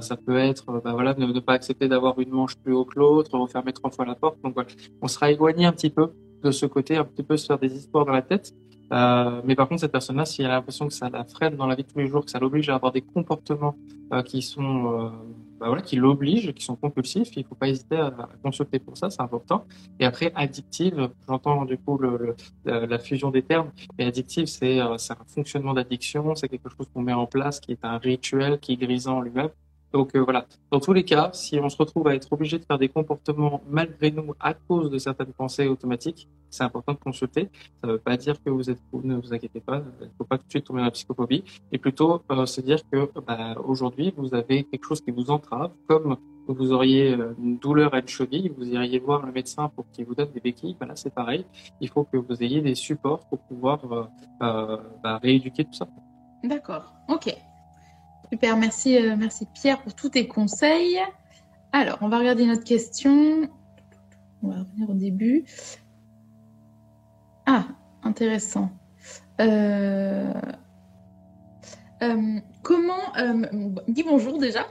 Ça 0.00 0.16
peut 0.16 0.36
être 0.36 0.80
bah 0.84 0.92
voilà, 0.92 1.14
ne, 1.14 1.26
ne 1.26 1.38
pas 1.38 1.52
accepter 1.52 1.86
d'avoir 1.86 2.18
une 2.18 2.30
manche 2.30 2.56
plus 2.56 2.72
haut 2.72 2.84
que 2.84 2.98
l'autre, 2.98 3.38
refermer 3.38 3.72
trois 3.72 3.90
fois 3.90 4.04
la 4.04 4.16
porte. 4.16 4.36
Donc 4.42 4.54
voilà, 4.54 4.68
on 5.00 5.06
sera 5.06 5.30
éloigné 5.30 5.66
un 5.66 5.72
petit 5.72 5.90
peu 5.90 6.10
de 6.42 6.50
ce 6.50 6.66
côté, 6.66 6.96
un 6.96 7.04
petit 7.04 7.22
peu 7.22 7.36
se 7.36 7.46
faire 7.46 7.58
des 7.58 7.74
histoires 7.74 8.04
dans 8.04 8.12
la 8.12 8.22
tête. 8.22 8.54
Euh, 8.92 9.42
mais 9.44 9.54
par 9.54 9.68
contre, 9.68 9.82
cette 9.82 9.92
personne-là, 9.92 10.24
si 10.24 10.42
elle 10.42 10.50
a 10.50 10.54
l'impression 10.54 10.86
que 10.88 10.94
ça 10.94 11.10
la 11.10 11.24
freine 11.24 11.56
dans 11.56 11.66
la 11.66 11.74
vie 11.74 11.82
de 11.82 11.88
tous 11.88 11.98
les 11.98 12.06
jours, 12.06 12.24
que 12.24 12.30
ça 12.30 12.38
l'oblige 12.38 12.68
à 12.70 12.74
avoir 12.74 12.92
des 12.92 13.02
comportements 13.02 13.76
euh, 14.12 14.22
qui 14.22 14.40
sont 14.40 15.12
bah 15.58 15.66
voilà, 15.66 15.82
qui 15.82 15.96
l'obligent, 15.96 16.52
qui 16.52 16.64
sont 16.64 16.76
compulsifs. 16.76 17.36
Il 17.36 17.40
ne 17.40 17.44
faut 17.48 17.56
pas 17.56 17.68
hésiter 17.68 17.96
à, 17.96 18.28
consulter 18.42 18.78
pour 18.78 18.96
ça, 18.96 19.10
c'est 19.10 19.20
important. 19.20 19.66
Et 19.98 20.04
après, 20.04 20.32
addictive, 20.36 21.10
j'entends 21.26 21.64
du 21.64 21.76
coup 21.78 21.98
le, 21.98 22.36
la 22.64 22.98
fusion 22.98 23.30
des 23.30 23.42
termes. 23.42 23.72
Et 23.98 24.04
addictive, 24.04 24.46
c'est 24.46 24.80
euh, 24.80 24.94
un 24.94 25.24
fonctionnement 25.26 25.74
d'addiction, 25.74 26.34
c'est 26.36 26.48
quelque 26.48 26.68
chose 26.68 26.86
qu'on 26.94 27.02
met 27.02 27.12
en 27.12 27.26
place, 27.26 27.58
qui 27.58 27.72
est 27.72 27.84
un 27.84 27.98
rituel, 27.98 28.60
qui 28.60 28.74
est 28.74 28.76
grisant 28.76 29.18
en 29.18 29.20
lui-même. 29.20 29.50
Donc 29.92 30.14
euh, 30.14 30.20
voilà, 30.20 30.46
dans 30.70 30.80
tous 30.80 30.92
les 30.92 31.04
cas, 31.04 31.30
si 31.32 31.58
on 31.58 31.68
se 31.68 31.76
retrouve 31.76 32.08
à 32.08 32.14
être 32.14 32.32
obligé 32.32 32.58
de 32.58 32.64
faire 32.64 32.78
des 32.78 32.88
comportements 32.88 33.62
malgré 33.68 34.10
nous 34.10 34.34
à 34.40 34.54
cause 34.54 34.90
de 34.90 34.98
certaines 34.98 35.32
pensées 35.32 35.66
automatiques, 35.66 36.28
c'est 36.50 36.64
important 36.64 36.92
de 36.92 36.98
consulter. 36.98 37.48
Ça 37.82 37.88
ne 37.88 37.92
veut 37.92 37.98
pas 37.98 38.16
dire 38.16 38.42
que 38.42 38.50
vous 38.50 38.70
êtes 38.70 38.80
fou, 38.90 39.00
ne 39.04 39.16
vous 39.16 39.32
inquiétez 39.32 39.60
pas, 39.60 39.82
il 40.00 40.06
ne 40.06 40.12
faut 40.18 40.24
pas 40.24 40.38
tout 40.38 40.44
de 40.46 40.50
suite 40.50 40.64
tomber 40.64 40.80
dans 40.80 40.86
la 40.86 40.90
psychophobie, 40.90 41.44
et 41.72 41.78
plutôt 41.78 42.22
euh, 42.30 42.46
se 42.46 42.60
dire 42.60 42.80
que 42.90 43.08
bah, 43.26 43.54
aujourd'hui 43.64 44.12
vous 44.16 44.34
avez 44.34 44.64
quelque 44.64 44.86
chose 44.86 45.00
qui 45.00 45.10
vous 45.10 45.30
entrave, 45.30 45.72
comme 45.88 46.16
vous 46.48 46.72
auriez 46.72 47.14
euh, 47.14 47.34
une 47.38 47.58
douleur 47.58 47.94
à 47.94 48.00
une 48.00 48.08
cheville, 48.08 48.50
vous 48.56 48.68
iriez 48.68 48.98
voir 48.98 49.24
le 49.24 49.32
médecin 49.32 49.68
pour 49.68 49.90
qu'il 49.90 50.06
vous 50.06 50.14
donne 50.14 50.30
des 50.32 50.40
béquilles. 50.40 50.76
Ben 50.80 50.86
là, 50.86 50.96
c'est 50.96 51.12
pareil. 51.12 51.44
Il 51.80 51.88
faut 51.88 52.04
que 52.04 52.16
vous 52.16 52.42
ayez 52.42 52.60
des 52.62 52.74
supports 52.74 53.20
pour 53.28 53.38
pouvoir 53.40 53.80
euh, 53.92 54.04
euh, 54.42 54.78
bah, 55.02 55.18
rééduquer 55.18 55.64
tout 55.64 55.74
ça. 55.74 55.86
D'accord. 56.42 56.94
Ok. 57.08 57.34
Super. 58.30 58.56
Merci, 58.58 58.96
euh, 58.98 59.16
merci 59.16 59.46
Pierre 59.54 59.82
pour 59.82 59.94
tous 59.94 60.10
tes 60.10 60.28
conseils. 60.28 60.98
Alors, 61.72 61.98
on 62.02 62.08
va 62.08 62.18
regarder 62.18 62.44
notre 62.44 62.64
question. 62.64 63.48
On 64.42 64.48
va 64.48 64.58
revenir 64.58 64.90
au 64.90 64.94
début. 64.94 65.44
Ah, 67.46 67.64
intéressant. 68.02 68.70
Euh, 69.40 70.32
euh, 72.02 72.40
comment, 72.62 73.12
dis 73.88 74.02
bonjour 74.02 74.38
déjà, 74.38 74.66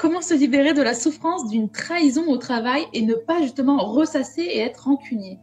comment 0.00 0.20
se 0.20 0.34
libérer 0.34 0.74
de 0.74 0.82
la 0.82 0.94
souffrance 0.94 1.48
d'une 1.48 1.70
trahison 1.70 2.26
au 2.26 2.36
travail 2.36 2.84
et 2.92 3.02
ne 3.02 3.14
pas 3.14 3.40
justement 3.40 3.78
ressasser 3.78 4.42
et 4.42 4.58
être 4.58 4.84
rancunier? 4.84 5.38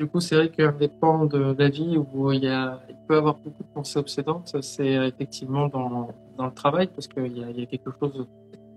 Du 0.00 0.06
coup, 0.06 0.18
c'est 0.18 0.34
vrai 0.34 0.48
qu'un 0.48 0.72
des 0.72 0.88
pans 0.88 1.26
de 1.26 1.54
la 1.58 1.68
vie 1.68 1.98
où 1.98 2.32
il, 2.32 2.40
peut 3.06 3.18
avoir 3.18 3.34
beaucoup 3.34 3.62
de 3.62 3.68
pensées 3.74 3.98
obsédantes, 3.98 4.56
c'est 4.62 4.92
effectivement 4.92 5.68
dans, 5.68 6.08
le 6.38 6.50
travail, 6.54 6.86
parce 6.86 7.06
qu'il 7.06 7.36
y 7.36 7.62
a, 7.62 7.66
quelque 7.66 7.90
chose 8.00 8.26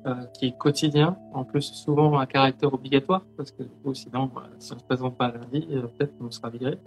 euh, 0.06 0.15
qui 0.34 0.48
est 0.48 0.58
quotidien, 0.58 1.15
en 1.34 1.46
plus 1.46 1.62
souvent 1.62 2.18
à 2.18 2.25
caractère 2.25 2.74
obligatoire, 2.74 3.24
parce 3.38 3.51
que 3.51 3.63
sinon, 3.94 4.30
bah, 4.36 4.50
si 4.60 4.74
on 4.74 4.75
ne 4.75 4.82
se 4.82 4.86
présente 4.86 5.15
pas 5.15 5.27
à 5.27 5.32
lundi, 5.32 5.65
euh, 5.72 5.84
peut-être 5.98 6.12
qu'on 6.18 6.30
sera 6.30 6.50
viré. 6.50 6.77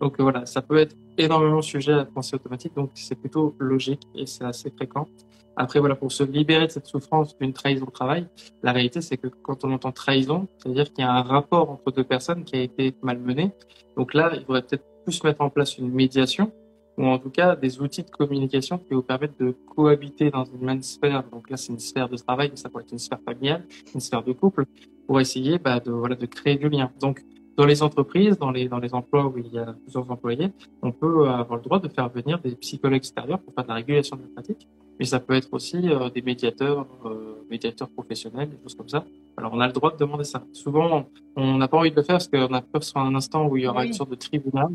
Donc 0.00 0.18
euh, 0.18 0.24
voilà, 0.24 0.44
ça 0.44 0.60
peut 0.60 0.78
être 0.78 0.96
énormément 1.16 1.62
sujet 1.62 1.92
à 1.92 1.98
la 1.98 2.04
pensée 2.04 2.34
automatique, 2.34 2.74
donc 2.74 2.90
c'est 2.94 3.14
plutôt 3.14 3.54
logique 3.60 4.02
et 4.16 4.26
c'est 4.26 4.44
assez 4.44 4.70
fréquent. 4.70 5.06
Après 5.56 5.80
voilà, 5.80 5.94
pour 5.94 6.10
se 6.12 6.24
libérer 6.24 6.66
de 6.66 6.72
cette 6.72 6.86
souffrance 6.86 7.36
d'une 7.38 7.52
trahison 7.52 7.86
au 7.86 7.90
travail, 7.90 8.26
la 8.62 8.72
réalité 8.72 9.00
c'est 9.00 9.16
que 9.16 9.28
quand 9.28 9.64
on 9.64 9.72
entend 9.72 9.92
trahison, 9.92 10.48
c'est-à-dire 10.58 10.92
qu'il 10.92 11.04
y 11.04 11.06
a 11.06 11.12
un 11.12 11.22
rapport 11.22 11.70
entre 11.70 11.90
deux 11.92 12.04
personnes 12.04 12.44
qui 12.44 12.56
a 12.56 12.60
été 12.60 12.94
malmené. 13.02 13.52
Donc 13.96 14.14
là, 14.14 14.32
il 14.34 14.44
faudrait 14.44 14.62
peut-être 14.62 14.84
plus 15.04 15.22
mettre 15.22 15.42
en 15.42 15.50
place 15.50 15.78
une 15.78 15.90
médiation 15.90 16.52
ou 16.96 17.06
en 17.06 17.18
tout 17.18 17.30
cas 17.30 17.56
des 17.56 17.80
outils 17.80 18.02
de 18.02 18.10
communication 18.10 18.78
qui 18.78 18.94
vous 18.94 19.02
permettent 19.02 19.38
de 19.40 19.54
cohabiter 19.74 20.30
dans 20.30 20.44
une 20.44 20.64
même 20.64 20.82
sphère. 20.82 21.24
Donc 21.30 21.50
là, 21.50 21.56
c'est 21.56 21.72
une 21.72 21.78
sphère 21.78 22.08
de 22.08 22.16
travail, 22.16 22.50
mais 22.50 22.56
ça 22.56 22.68
pourrait 22.68 22.84
être 22.84 22.92
une 22.92 22.98
sphère 22.98 23.20
familiale, 23.24 23.64
une 23.94 24.00
sphère 24.00 24.22
de 24.22 24.32
couple, 24.32 24.64
pour 25.06 25.20
essayer 25.20 25.58
bah, 25.58 25.80
de 25.80 25.90
voilà 25.90 26.14
de 26.14 26.26
créer 26.26 26.56
du 26.56 26.68
lien. 26.68 26.90
Donc 27.00 27.22
dans 27.56 27.66
les 27.66 27.82
entreprises, 27.82 28.38
dans 28.38 28.50
les, 28.50 28.68
dans 28.68 28.78
les 28.78 28.94
emplois 28.94 29.26
où 29.26 29.38
il 29.38 29.48
y 29.48 29.58
a 29.58 29.74
plusieurs 29.84 30.10
employés, 30.10 30.50
on 30.82 30.92
peut 30.92 31.28
avoir 31.28 31.56
le 31.56 31.62
droit 31.62 31.78
de 31.78 31.88
faire 31.88 32.08
venir 32.08 32.40
des 32.40 32.54
psychologues 32.56 32.96
extérieurs 32.96 33.40
pour 33.40 33.54
faire 33.54 33.64
de 33.64 33.68
la 33.68 33.74
régulation 33.74 34.16
de 34.16 34.22
la 34.22 34.28
pratique. 34.28 34.68
Mais 34.98 35.06
ça 35.06 35.18
peut 35.20 35.34
être 35.34 35.48
aussi 35.52 35.88
euh, 35.88 36.08
des 36.08 36.22
médiateurs, 36.22 36.86
euh, 37.04 37.44
médiateurs 37.50 37.88
professionnels, 37.88 38.48
des 38.50 38.58
choses 38.62 38.74
comme 38.76 38.88
ça. 38.88 39.04
Alors 39.36 39.52
on 39.52 39.60
a 39.60 39.66
le 39.66 39.72
droit 39.72 39.92
de 39.92 39.96
demander 39.98 40.24
ça. 40.24 40.44
Souvent, 40.52 41.06
on 41.36 41.56
n'a 41.56 41.68
pas 41.68 41.78
envie 41.78 41.90
de 41.90 41.96
le 41.96 42.02
faire 42.02 42.14
parce 42.16 42.28
qu'on 42.28 42.52
a 42.54 42.62
peur 42.62 42.84
sur 42.84 42.98
un 42.98 43.14
instant 43.14 43.46
où 43.48 43.56
il 43.56 43.64
y 43.64 43.66
aura 43.66 43.80
Oui. 43.80 43.88
une 43.88 43.92
sorte 43.92 44.10
de 44.10 44.14
tribunal. 44.14 44.68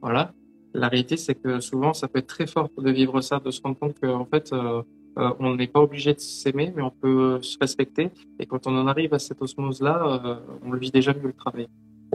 Voilà. 0.00 0.32
La 0.72 0.88
réalité, 0.88 1.16
c'est 1.16 1.34
que 1.34 1.58
souvent, 1.60 1.94
ça 1.94 2.06
peut 2.06 2.18
être 2.20 2.26
très 2.26 2.46
fort 2.46 2.68
de 2.78 2.90
vivre 2.90 3.20
ça, 3.22 3.40
de 3.40 3.50
se 3.50 3.60
rendre 3.62 3.78
compte 3.78 3.98
qu'en 3.98 4.26
fait, 4.26 4.52
euh, 4.52 4.82
on 5.16 5.56
n'est 5.56 5.66
pas 5.66 5.80
obligé 5.80 6.12
de 6.12 6.20
s'aimer, 6.20 6.72
mais 6.76 6.82
on 6.82 6.90
peut 6.90 7.40
se 7.42 7.56
respecter. 7.58 8.10
Et 8.38 8.46
quand 8.46 8.66
on 8.66 8.76
en 8.76 8.86
arrive 8.86 9.14
à 9.14 9.18
cette 9.18 9.40
osmose-là, 9.40 10.42
on 10.62 10.70
le 10.70 10.78
vit 10.78 10.90
déjà 10.90 11.14
mieux 11.14 11.28
le 11.28 11.32
travail. 11.32 11.66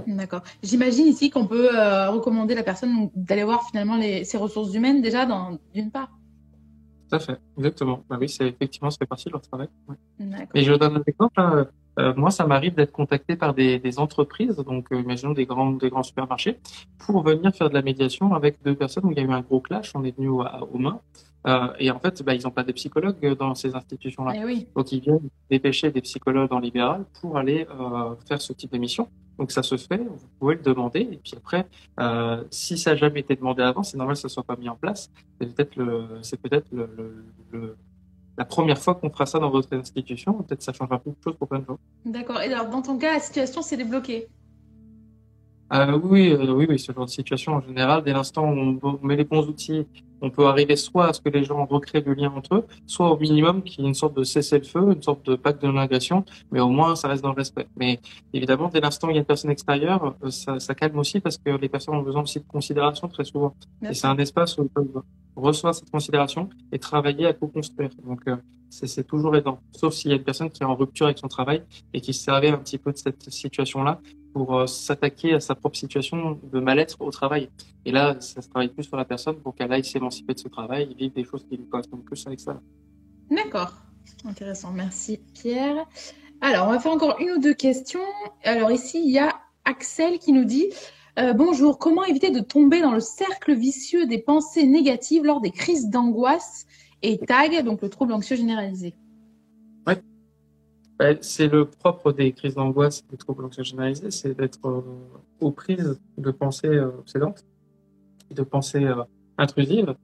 D'accord. 0.06 0.42
J'imagine 0.62 1.08
ici 1.08 1.32
qu'on 1.32 1.48
peut 1.48 1.70
recommander 2.10 2.54
la 2.54 2.62
personne 2.64 3.10
d'aller 3.16 3.44
voir 3.44 3.68
finalement 3.68 3.98
les, 3.98 4.24
ses 4.24 4.38
ressources 4.38 4.74
humaines 4.76 5.02
déjà 5.02 5.28
d'une 5.74 5.90
part. 5.90 6.12
Tout 7.12 7.18
à 7.18 7.20
fait, 7.20 7.38
exactement. 7.58 8.04
Bah 8.10 8.18
oui, 8.20 8.30
c'est 8.30 8.48
effectivement, 8.48 8.90
ça 8.90 8.98
fait 8.98 9.06
partie 9.06 9.26
de 9.26 9.32
leur 9.34 9.42
travail. 9.42 9.68
Ouais. 9.90 9.96
Et 10.54 10.64
je 10.64 10.74
donne 10.74 10.96
un 10.96 11.04
exemple. 11.06 11.34
hein. 11.42 11.68
Euh, 12.00 12.14
moi, 12.16 12.32
ça 12.32 12.48
m'arrive 12.48 12.74
d'être 12.74 12.94
contacté 12.94 13.36
par 13.36 13.54
des, 13.54 13.78
des 13.78 14.00
entreprises, 14.00 14.56
donc 14.56 14.88
euh, 14.94 15.02
imaginons 15.02 15.34
des 15.34 15.46
grands, 15.46 15.72
des 15.72 15.90
grands 15.90 16.04
supermarchés, 16.04 16.58
pour 17.06 17.22
venir 17.22 17.54
faire 17.54 17.68
de 17.70 17.74
la 17.74 17.82
médiation 17.82 18.34
avec 18.34 18.64
deux 18.64 18.76
personnes 18.76 19.04
où 19.06 19.12
il 19.12 19.18
y 19.18 19.20
a 19.20 19.24
eu 19.24 19.32
un 19.32 19.42
gros 19.42 19.60
clash. 19.60 19.92
On 19.94 20.04
est 20.06 20.16
venu 20.16 20.30
au- 20.30 20.42
aux 20.74 20.78
mains. 20.78 21.02
Euh, 21.48 21.68
et 21.80 21.92
en 21.92 22.00
fait, 22.00 22.24
bah, 22.24 22.34
ils 22.34 22.44
n'ont 22.44 22.52
pas 22.52 22.64
de 22.64 22.72
psychologues 22.72 23.36
dans 23.38 23.56
ces 23.56 23.76
institutions-là. 23.76 24.34
Eh 24.38 24.46
oui. 24.46 24.68
Donc, 24.74 24.90
ils 24.94 25.02
viennent 25.02 25.28
dépêcher 25.50 25.92
des 25.92 26.00
psychologues 26.02 26.54
en 26.54 26.60
libéral 26.60 27.04
pour 27.20 27.38
aller 27.38 27.68
euh, 27.78 28.16
faire 28.26 28.40
ce 28.42 28.54
type 28.54 28.72
d'émission. 28.72 29.10
Donc, 29.42 29.52
ça 29.52 29.64
se 29.64 29.76
fait, 29.76 29.98
vous 29.98 30.20
pouvez 30.40 30.54
le 30.54 30.62
demander. 30.62 31.00
Et 31.00 31.18
puis 31.18 31.34
après, 31.36 31.66
euh, 32.00 32.44
si 32.52 32.78
ça 32.78 32.92
n'a 32.92 32.96
jamais 32.96 33.22
été 33.22 33.36
demandé 33.36 33.64
avant, 33.64 33.82
c'est 33.82 33.98
normal 33.98 34.14
que 34.16 34.22
ça 34.22 34.28
ne 34.28 34.30
soit 34.30 34.44
pas 34.44 34.56
mis 34.56 34.70
en 34.70 34.76
place. 34.76 35.10
C'est 35.40 36.40
peut-être 36.40 36.68
la 38.38 38.46
première 38.46 38.78
fois 38.78 38.94
qu'on 38.94 39.10
fera 39.10 39.26
ça 39.26 39.40
dans 39.40 39.50
votre 39.50 39.76
institution. 39.76 40.34
Peut-être 40.44 40.62
ça 40.62 40.74
changera 40.74 40.98
beaucoup 40.98 41.18
de 41.18 41.24
choses 41.24 41.38
pour 41.38 41.48
plein 41.48 41.58
de 41.58 41.66
gens. 41.66 41.80
D'accord. 42.06 42.40
Et 42.40 42.54
alors, 42.54 42.70
dans 42.70 42.84
ton 42.84 43.00
cas, 43.00 43.14
la 43.14 43.20
situation 43.20 43.64
s'est 43.64 43.78
débloquée? 43.78 44.28
Euh, 45.74 45.98
oui, 46.04 46.32
euh, 46.32 46.52
oui, 46.52 46.66
oui, 46.68 46.78
ce 46.78 46.92
genre 46.92 47.06
de 47.06 47.10
situation 47.10 47.54
en 47.54 47.62
général, 47.62 48.04
dès 48.04 48.12
l'instant 48.12 48.44
où 48.52 48.80
on 48.84 49.00
met 49.04 49.16
les 49.16 49.24
bons 49.24 49.48
outils, 49.48 49.88
on 50.20 50.30
peut 50.30 50.46
arriver 50.46 50.76
soit 50.76 51.08
à 51.08 51.14
ce 51.14 51.22
que 51.22 51.30
les 51.30 51.46
gens 51.46 51.66
recréent 51.66 52.04
du 52.04 52.14
lien 52.14 52.32
entre 52.36 52.56
eux, 52.56 52.66
soit 52.86 53.10
au 53.10 53.18
minimum 53.18 53.64
qu'il 53.64 53.80
y 53.80 53.86
ait 53.86 53.88
une 53.88 53.96
sorte 53.96 54.16
de 54.18 54.24
cessez-le-feu, 54.24 54.92
une 54.94 55.02
sorte 55.02 55.26
de 55.26 55.36
pacte 55.36 55.62
de 55.62 55.68
non-agression, 55.68 56.26
mais 56.52 56.60
au 56.60 56.70
moins 56.70 56.98
ça 56.98 57.08
reste 57.08 57.24
dans 57.24 57.30
le 57.30 57.36
respect. 57.36 57.68
Mais 57.78 58.02
évidemment, 58.34 58.68
dès 58.68 58.82
l'instant 58.82 59.08
où 59.08 59.12
il 59.12 59.14
y 59.14 59.18
a 59.18 59.22
une 59.22 59.26
personne 59.26 59.50
extérieure, 59.50 60.14
euh, 60.24 60.30
ça, 60.30 60.60
ça 60.60 60.76
calme 60.76 61.00
aussi 61.00 61.22
parce 61.22 61.38
que 61.38 61.52
les 61.52 61.70
personnes 61.70 61.96
ont 61.96 62.04
besoin 62.04 62.24
aussi 62.24 62.40
de 62.40 62.46
considération 62.48 63.08
très 63.08 63.24
souvent. 63.24 63.56
Et 63.82 63.94
c'est 63.94 64.08
un 64.08 64.18
espace 64.18 64.58
où 64.58 64.64
ils 64.64 64.70
peuvent 64.70 65.02
recevoir 65.38 65.74
cette 65.74 65.90
considération 65.90 66.50
et 66.74 66.80
travailler 66.80 67.28
à 67.28 67.34
co-construire. 67.34 67.92
Donc 68.06 68.20
euh, 68.28 68.36
c'est 68.70 69.08
toujours 69.08 69.36
aidant, 69.38 69.60
sauf 69.72 69.94
s'il 69.94 70.12
y 70.12 70.14
a 70.14 70.18
une 70.18 70.24
personne 70.24 70.50
qui 70.50 70.64
est 70.64 70.66
en 70.66 70.76
rupture 70.76 71.06
avec 71.06 71.18
son 71.18 71.28
travail 71.28 71.64
et 71.94 72.02
qui 72.02 72.14
se 72.14 72.24
servait 72.24 72.50
un 72.50 72.58
petit 72.58 72.78
peu 72.78 72.92
de 72.92 72.98
cette 72.98 73.30
situation-là 73.30 74.02
pour 74.34 74.58
euh, 74.58 74.68
s'attaquer 74.68 75.34
à 75.34 75.40
sa 75.40 75.56
propre 75.56 75.78
situation 75.78 76.40
de 76.52 76.60
mal-être 76.60 77.02
au 77.02 77.12
travail. 77.12 77.50
Et 77.86 77.92
là, 77.92 78.16
ça 78.20 78.42
se 78.42 78.50
travaille 78.50 78.70
plus 78.70 78.84
sur 78.84 78.98
la 78.98 79.06
personne 79.06 79.38
pour 79.38 79.56
qu'elle 79.56 79.72
aille 79.72 79.84
s'émanciper 79.84 80.34
de 80.34 80.40
ce 80.40 80.48
travail 80.48 80.90
et 80.92 80.94
vivre 80.94 81.14
des 81.14 81.24
choses 81.24 81.46
qui 81.50 81.58
lui 81.58 81.68
correspondent 81.68 82.06
plus 82.06 82.26
avec 82.28 82.40
ça. 82.40 82.60
D'accord. 83.30 83.74
Intéressant. 84.26 84.72
Merci, 84.72 85.20
Pierre. 85.34 85.86
Alors, 86.42 86.68
on 86.68 86.72
va 86.72 86.80
faire 86.80 86.92
encore 86.92 87.18
une 87.20 87.32
ou 87.32 87.40
deux 87.40 87.54
questions. 87.54 88.00
Alors, 88.44 88.72
ici, 88.72 89.02
il 89.04 89.12
y 89.12 89.20
a 89.20 89.40
Axel 89.66 90.20
qui 90.20 90.32
nous 90.32 90.46
dit 90.46 90.68
euh, 91.20 91.34
Bonjour, 91.34 91.78
comment 91.78 92.04
éviter 92.04 92.32
de 92.32 92.40
tomber 92.40 92.82
dans 92.82 92.92
le 92.92 93.00
cercle 93.00 93.54
vicieux 93.54 94.06
des 94.08 94.18
pensées 94.18 94.66
négatives 94.66 95.24
lors 95.24 95.42
des 95.42 95.52
crises 95.52 95.90
d'angoisse 95.90 96.66
et 97.04 97.18
TAG, 97.20 97.64
donc 97.64 97.82
le 97.82 97.90
trouble 97.90 98.14
anxieux 98.14 98.36
généralisé? 98.36 98.96
Ben, 101.02 101.18
c'est 101.22 101.48
le 101.48 101.66
propre 101.66 102.12
des 102.12 102.32
crises 102.32 102.54
d'angoisse, 102.54 103.04
des 103.08 103.18
troubles 103.18 103.44
anxieux 103.44 103.64
généralisés, 103.64 104.12
c'est 104.12 104.38
d'être 104.38 104.60
euh, 104.66 104.82
aux 105.40 105.50
prises 105.50 106.00
de 106.20 106.30
pensées 106.30 106.68
euh, 106.68 106.90
obsédantes, 107.00 107.44
de 108.30 108.44
pensées 108.44 108.86
euh, 108.86 109.02
intrusives. 109.36 109.96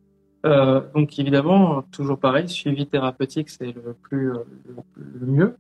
Euh, 0.48 0.82
donc 0.96 1.20
évidemment, 1.20 1.84
toujours 1.92 2.18
pareil, 2.18 2.50
suivi 2.50 2.88
thérapeutique, 2.88 3.52
c'est 3.52 3.74
le 3.74 3.94
plus 3.94 4.34
le, 4.96 5.28
mieux. 5.28 5.56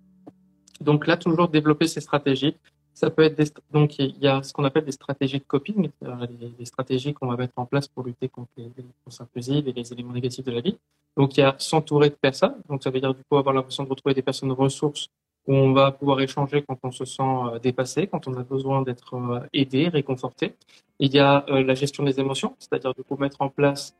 Donc 0.82 1.06
là, 1.06 1.17
toujours 1.17 1.50
développer 1.50 1.86
ces 1.86 2.02
stratégies. 2.02 2.56
Ça 2.95 3.12
peut 3.12 3.21
être 3.21 3.62
donc 3.71 4.00
il 4.00 4.17
y 4.17 4.28
a 4.28 4.41
ce 4.41 4.52
qu'on 4.54 4.63
appelle 4.63 4.86
des 4.86 4.91
stratégies 4.91 5.38
de 5.38 5.43
coping, 5.43 5.91
des, 6.02 6.50
des 6.50 6.65
stratégies 6.65 7.13
qu'on 7.13 7.28
va 7.28 7.38
mettre 7.38 7.54
en 7.58 7.67
place 7.67 7.88
pour 7.88 8.04
lutter 8.04 8.28
contre 8.28 8.50
les, 8.58 8.71
les 8.76 8.86
pensées 9.06 9.21
intrusives 9.21 9.67
et 9.67 9.71
les 9.71 9.93
éléments 9.93 10.13
négatifs 10.13 10.45
de 10.45 10.52
la 10.52 10.62
vie. 10.62 10.80
Donc 11.15 11.38
il 11.38 11.41
y 11.41 11.43
a 11.43 11.54
s'entourer 11.60 12.10
de 12.10 12.15
personnes. 12.15 12.56
Donc 12.67 12.82
ça 12.82 12.89
veut 12.89 13.00
dire 13.00 13.13
du 13.13 13.21
coup 13.30 13.38
avoir 13.38 13.54
l'impression 13.54 13.84
de 13.84 13.89
retrouver 13.89 14.15
des 14.15 14.23
personnes 14.23 14.52
ressources 14.52 15.12
où 15.47 15.53
on 15.53 15.73
va 15.73 15.91
pouvoir 15.91 16.19
échanger 16.19 16.63
quand 16.67 16.77
on 16.83 16.91
se 16.91 17.05
sent 17.05 17.23
euh, 17.23 17.60
dépassé, 17.60 18.07
quand 18.07 18.27
on 18.27 18.33
a 18.36 18.43
besoin 18.43 18.81
d'être 18.81 19.15
euh, 19.15 19.39
aidé, 19.53 19.88
réconforté. 19.88 20.55
Il 20.99 21.13
y 21.13 21.19
a 21.19 21.45
euh, 21.49 21.63
la 21.63 21.73
gestion 21.73 22.03
des 22.03 22.19
émotions, 22.19 22.55
c'est-à-dire 22.60 22.93
du 22.93 23.03
coup 23.03 23.15
mettre 23.17 23.41
en 23.41 23.49
place 23.49 23.95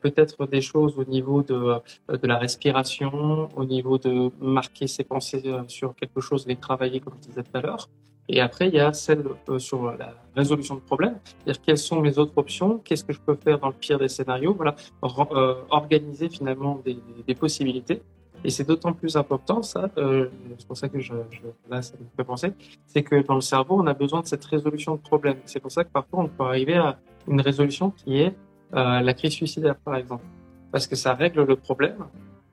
peut-être 0.00 0.46
des 0.46 0.62
choses 0.62 0.98
au 0.98 1.04
niveau 1.04 1.42
de, 1.42 1.74
de 2.08 2.26
la 2.26 2.38
respiration, 2.38 3.48
au 3.54 3.64
niveau 3.66 3.98
de 3.98 4.30
marquer 4.40 4.86
ses 4.86 5.04
pensées 5.04 5.44
sur 5.68 5.94
quelque 5.94 6.20
chose, 6.20 6.46
les 6.46 6.56
travailler 6.56 7.00
comme 7.00 7.12
je 7.20 7.28
disais 7.28 7.42
tout 7.42 7.54
à 7.54 7.60
l'heure. 7.60 7.88
Et 8.30 8.40
après, 8.40 8.68
il 8.68 8.74
y 8.74 8.80
a 8.80 8.92
celle 8.94 9.24
sur 9.58 9.92
la 9.92 10.14
résolution 10.34 10.74
de 10.74 10.80
problèmes, 10.80 11.18
c'est-à-dire 11.22 11.62
quelles 11.62 11.78
sont 11.78 12.00
mes 12.00 12.18
autres 12.18 12.32
options, 12.36 12.78
qu'est-ce 12.78 13.04
que 13.04 13.12
je 13.12 13.20
peux 13.20 13.36
faire 13.36 13.58
dans 13.58 13.68
le 13.68 13.74
pire 13.74 13.98
des 13.98 14.08
scénarios, 14.08 14.54
voilà, 14.54 14.74
Or- 15.02 15.28
organiser 15.70 16.28
finalement 16.30 16.80
des 17.26 17.34
possibilités. 17.34 18.00
Et 18.44 18.50
c'est 18.50 18.64
d'autant 18.64 18.92
plus 18.92 19.16
important, 19.16 19.62
ça, 19.62 19.90
euh, 19.98 20.28
c'est 20.58 20.66
pour 20.66 20.76
ça 20.76 20.88
que 20.88 21.00
je, 21.00 21.12
je, 21.30 21.40
là, 21.68 21.82
ça 21.82 21.94
me 21.98 22.06
fait 22.16 22.24
penser, 22.24 22.52
c'est 22.86 23.02
que 23.02 23.20
dans 23.22 23.34
le 23.34 23.40
cerveau, 23.40 23.80
on 23.80 23.86
a 23.86 23.94
besoin 23.94 24.20
de 24.20 24.26
cette 24.26 24.44
résolution 24.44 24.94
de 24.94 25.00
problème. 25.00 25.38
C'est 25.44 25.60
pour 25.60 25.72
ça 25.72 25.84
que 25.84 25.90
parfois, 25.90 26.20
on 26.20 26.28
peut 26.28 26.44
arriver 26.44 26.76
à 26.76 26.98
une 27.26 27.40
résolution 27.40 27.90
qui 27.90 28.20
est 28.20 28.34
euh, 28.74 29.00
la 29.00 29.14
crise 29.14 29.32
suicidaire, 29.32 29.76
par 29.76 29.96
exemple. 29.96 30.24
Parce 30.70 30.86
que 30.86 30.94
ça 30.94 31.14
règle 31.14 31.44
le 31.44 31.56
problème, 31.56 32.06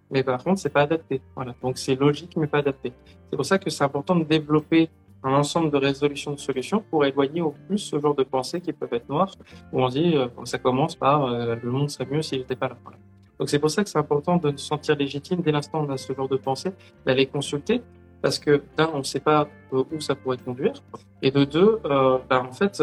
mais 0.09 0.23
par 0.23 0.43
contre, 0.43 0.59
c'est 0.59 0.69
pas 0.69 0.81
adapté. 0.81 1.21
Voilà. 1.35 1.53
Donc, 1.61 1.77
c'est 1.77 1.95
logique, 1.95 2.35
mais 2.37 2.47
pas 2.47 2.59
adapté. 2.59 2.93
C'est 3.29 3.35
pour 3.35 3.45
ça 3.45 3.59
que 3.59 3.69
c'est 3.69 3.83
important 3.83 4.15
de 4.15 4.23
développer 4.23 4.89
un 5.23 5.33
ensemble 5.33 5.71
de 5.71 5.77
résolutions 5.77 6.31
de 6.31 6.39
solutions 6.39 6.83
pour 6.89 7.03
éloigner 7.03 7.41
au 7.41 7.53
plus 7.67 7.79
ce 7.79 7.99
genre 7.99 8.13
de 8.13 8.23
pensées 8.23 8.61
qui 8.61 8.71
peuvent 8.73 8.93
être 8.93 9.09
noires, 9.09 9.33
où 9.73 9.83
on 9.83 9.89
dit, 9.89 10.15
euh, 10.15 10.27
ça 10.45 10.59
commence 10.59 10.95
par 10.95 11.25
euh, 11.25 11.55
le 11.61 11.71
monde 11.71 11.89
serait 11.89 12.05
mieux 12.05 12.21
s'il 12.21 12.39
n'était 12.39 12.55
pas 12.55 12.69
là. 12.69 12.77
Voilà. 12.83 12.97
Donc 13.39 13.49
c'est 13.49 13.59
pour 13.59 13.69
ça 13.69 13.83
que 13.83 13.89
c'est 13.89 13.99
important 13.99 14.37
de 14.37 14.55
se 14.57 14.65
sentir 14.65 14.95
légitime 14.95 15.41
dès 15.41 15.51
l'instant 15.51 15.81
où 15.81 15.87
on 15.87 15.89
a 15.89 15.97
ce 15.97 16.13
genre 16.13 16.29
de 16.29 16.37
pensée, 16.37 16.71
d'aller 17.05 17.25
consulter, 17.25 17.81
parce 18.21 18.39
que 18.39 18.63
d'un, 18.77 18.89
on 18.93 18.99
ne 18.99 19.03
sait 19.03 19.19
pas 19.19 19.47
euh, 19.73 19.83
où 19.91 19.99
ça 19.99 20.15
pourrait 20.15 20.37
conduire, 20.37 20.81
et 21.21 21.31
de 21.31 21.43
deux, 21.43 21.79
euh, 21.85 22.17
bah, 22.29 22.43
en 22.43 22.53
fait, 22.53 22.81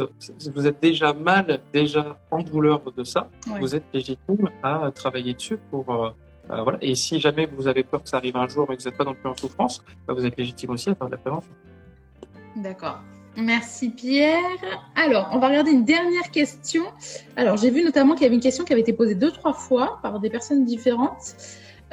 vous 0.55 0.67
êtes 0.67 0.81
déjà 0.81 1.12
mal, 1.12 1.61
déjà 1.73 2.19
en 2.31 2.43
douleur 2.43 2.81
de 2.97 3.05
ça, 3.05 3.29
vous 3.61 3.75
êtes 3.75 3.85
légitime 3.93 4.51
à 4.62 4.91
travailler 4.95 5.35
dessus 5.35 5.59
pour 5.71 5.88
euh, 5.91 6.11
euh, 6.51 6.62
voilà. 6.62 6.79
Et 6.83 6.95
si 6.95 7.21
jamais 7.21 7.47
vous 7.47 7.67
avez 7.67 7.85
peur 7.85 8.03
que 8.03 8.09
ça 8.09 8.17
arrive 8.17 8.37
un 8.37 8.49
jour 8.49 8.71
et 8.73 8.77
que 8.77 8.83
vous 8.83 8.88
n'êtes 8.88 8.99
pas 8.99 9.05
non 9.05 9.15
plus 9.15 9.29
en 9.29 9.37
souffrance, 9.37 9.83
bah, 10.07 10.15
vous 10.15 10.25
êtes 10.27 10.37
légitime 10.37 10.71
aussi 10.71 10.91
à 10.91 10.95
faire 10.95 11.07
de 11.07 11.12
la 11.12 11.19
prévention. 11.19 11.53
D'accord. 12.57 12.99
Merci 13.37 13.90
Pierre. 13.90 14.38
Alors, 14.95 15.31
on 15.33 15.38
va 15.38 15.49
regarder 15.49 15.71
une 15.71 15.85
dernière 15.85 16.31
question. 16.31 16.85
Alors, 17.37 17.57
j'ai 17.57 17.71
vu 17.71 17.83
notamment 17.83 18.14
qu'il 18.14 18.25
y 18.25 18.27
avait 18.27 18.35
une 18.35 18.42
question 18.42 18.64
qui 18.64 18.73
avait 18.73 18.83
été 18.83 18.92
posée 18.92 19.14
deux, 19.14 19.31
trois 19.31 19.55
fois 19.55 19.99
par 20.03 20.21
des 20.21 20.29
personnes 20.29 20.64
différentes. 20.64 21.35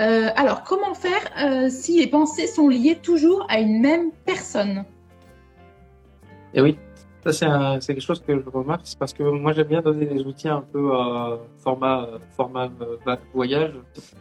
Euh, 0.02 0.30
alors, 0.36 0.64
comment 0.64 0.94
faire 0.94 1.22
euh, 1.42 1.70
si 1.70 2.00
les 2.00 2.08
pensées 2.08 2.48
sont 2.48 2.68
liées 2.68 3.00
toujours 3.02 3.46
à 3.50 3.60
une 3.60 3.80
même 3.80 4.12
personne? 4.26 4.84
Eh 6.54 6.62
oui, 6.62 6.78
ça, 7.26 7.80
c'est 7.80 7.94
quelque 7.94 8.06
chose 8.06 8.22
que 8.22 8.40
je 8.40 8.50
remarque, 8.50 8.86
parce 8.98 9.14
que 9.14 9.24
moi, 9.24 9.54
j'aime 9.54 9.68
bien 9.68 9.82
donner 9.82 10.06
des 10.06 10.22
outils 10.22 10.48
un 10.48 10.62
peu 10.62 10.92
euh, 10.94 11.38
format, 11.58 12.08
format 12.32 12.70
euh, 12.82 13.16
voyage 13.34 13.74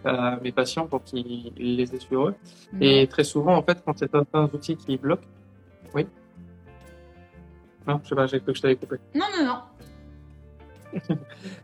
à 0.05 0.39
mes 0.43 0.53
patients 0.53 0.87
pour 0.87 1.03
qu'ils 1.03 1.53
les 1.57 1.95
aient 1.95 2.01
sur 2.01 2.29
eux. 2.29 2.35
Et 2.81 3.07
très 3.07 3.25
souvent, 3.25 3.57
en 3.57 3.63
fait, 3.63 3.83
quand 3.85 3.97
c'est 3.97 4.15
un 4.15 4.45
outil 4.53 4.77
qui 4.77 4.97
bloque, 4.97 5.23
oui. 5.95 6.07
Non, 7.89 8.01
je 8.05 8.09
sais 8.09 8.15
pas, 8.15 8.27
j'ai 8.27 8.41
cru 8.41 8.53
que 8.53 8.57
je 8.59 8.63
t'avais 8.63 8.77
coupé. 8.77 8.97
Non, 9.15 9.25
non, 9.39 9.45
non. 9.47 9.59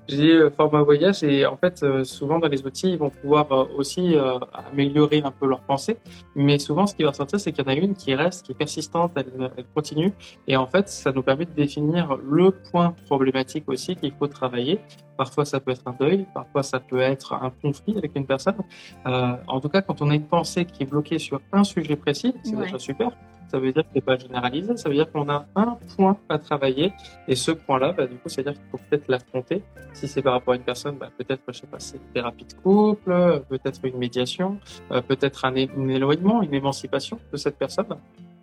J'ai 0.09 0.17
dit 0.17 0.31
euh, 0.31 0.51
format 0.51 0.83
voyage 0.83 1.23
et 1.23 1.47
en 1.47 1.57
fait 1.57 1.83
euh, 1.83 2.05
souvent 2.05 2.39
dans 2.39 2.49
les 2.49 2.65
outils 2.67 2.91
ils 2.91 2.99
vont 2.99 3.11
pouvoir 3.11 3.51
euh, 3.53 3.65
aussi 3.77 4.17
améliorer 4.53 5.23
un 5.25 5.31
peu 5.31 5.47
leur 5.47 5.61
pensée. 5.61 5.97
Mais 6.35 6.59
souvent 6.59 6.87
ce 6.87 6.95
qui 6.95 7.03
va 7.03 7.11
ressortir 7.11 7.41
c'est 7.41 7.53
qu'il 7.53 7.65
y 7.65 7.67
en 7.67 7.71
a 7.71 7.75
une 7.75 7.95
qui 7.95 8.15
reste 8.15 8.45
qui 8.45 8.53
est 8.53 8.55
persistante 8.55 9.13
elle, 9.17 9.51
elle, 9.57 9.65
continue. 9.75 10.13
Et 10.47 10.57
en 10.57 10.67
fait 10.67 10.89
ça 10.89 11.13
nous 11.13 11.23
permet 11.23 11.47
de 11.47 11.53
définir 11.53 12.17
le 12.17 12.51
point 12.51 12.95
problématique 13.07 13.65
aussi 13.69 13.97
qu'il 13.97 14.13
faut 14.13 14.27
travailler. 14.27 14.79
Parfois 15.17 15.45
ça 15.45 15.61
peut 15.61 15.71
être 15.71 15.87
un 15.87 15.97
deuil 15.99 16.27
parfois 16.35 16.63
ça 16.63 16.81
peut 16.81 17.01
être 17.01 17.33
un 17.33 17.51
conflit 17.63 17.97
avec 17.97 18.13
une 18.15 18.27
personne. 18.27 18.57
En 19.05 19.61
tout 19.61 19.69
cas 19.69 19.81
quand 19.81 20.03
on 20.03 20.11
a 20.11 20.15
une 20.15 20.27
pensée 20.27 20.65
qui 20.65 20.83
est 20.83 20.87
bloquée 20.87 21.19
sur 21.19 21.41
un 21.53 21.65
sujet 21.65 21.97
précis 21.97 22.35
c'est 22.43 22.57
déjà 22.57 22.79
super 22.79 23.11
ça 23.55 23.61
veut 23.61 23.73
dire 23.73 23.85
que 23.85 23.89
c'est 23.95 24.01
pas 24.01 24.19
généralisé, 24.19 24.77
ça 24.77 24.89
veut 24.89 24.97
dire 24.97 25.13
qu'on 25.13 25.29
a 25.29 25.47
un 25.55 25.79
point 25.97 26.19
à 26.29 26.39
travailler 26.39 26.93
et 27.29 27.37
ce 27.37 27.53
point-là, 27.53 27.93
bah, 27.93 28.09
du 28.09 28.17
coup, 28.17 28.29
c'est 28.29 28.41
à 28.41 28.51
dire 28.51 28.55
qu'il 28.55 28.69
faut 28.73 28.81
peut-être 28.91 29.07
l'affronter. 29.07 29.63
Si 29.93 30.09
c'est 30.09 30.23
par 30.23 30.33
rapport 30.33 30.55
à 30.55 30.57
une 30.57 30.65
personne, 30.65 30.97
bah, 30.97 31.11
peut-être, 31.17 31.41
je 31.47 31.61
sais 31.61 31.69
pas, 31.69 31.79
c'est 31.79 31.99
une 31.99 32.13
thérapie 32.13 32.47
de 32.47 32.55
couple, 32.55 33.45
peut-être 33.49 33.79
une 33.85 33.97
médiation, 33.97 34.59
euh, 34.91 35.01
peut-être 35.03 35.45
un, 35.45 35.55
éloignement, 35.55 36.43
une 36.43 36.53
émancipation 36.53 37.21
de 37.31 37.37
cette 37.37 37.57
personne. 37.57 37.87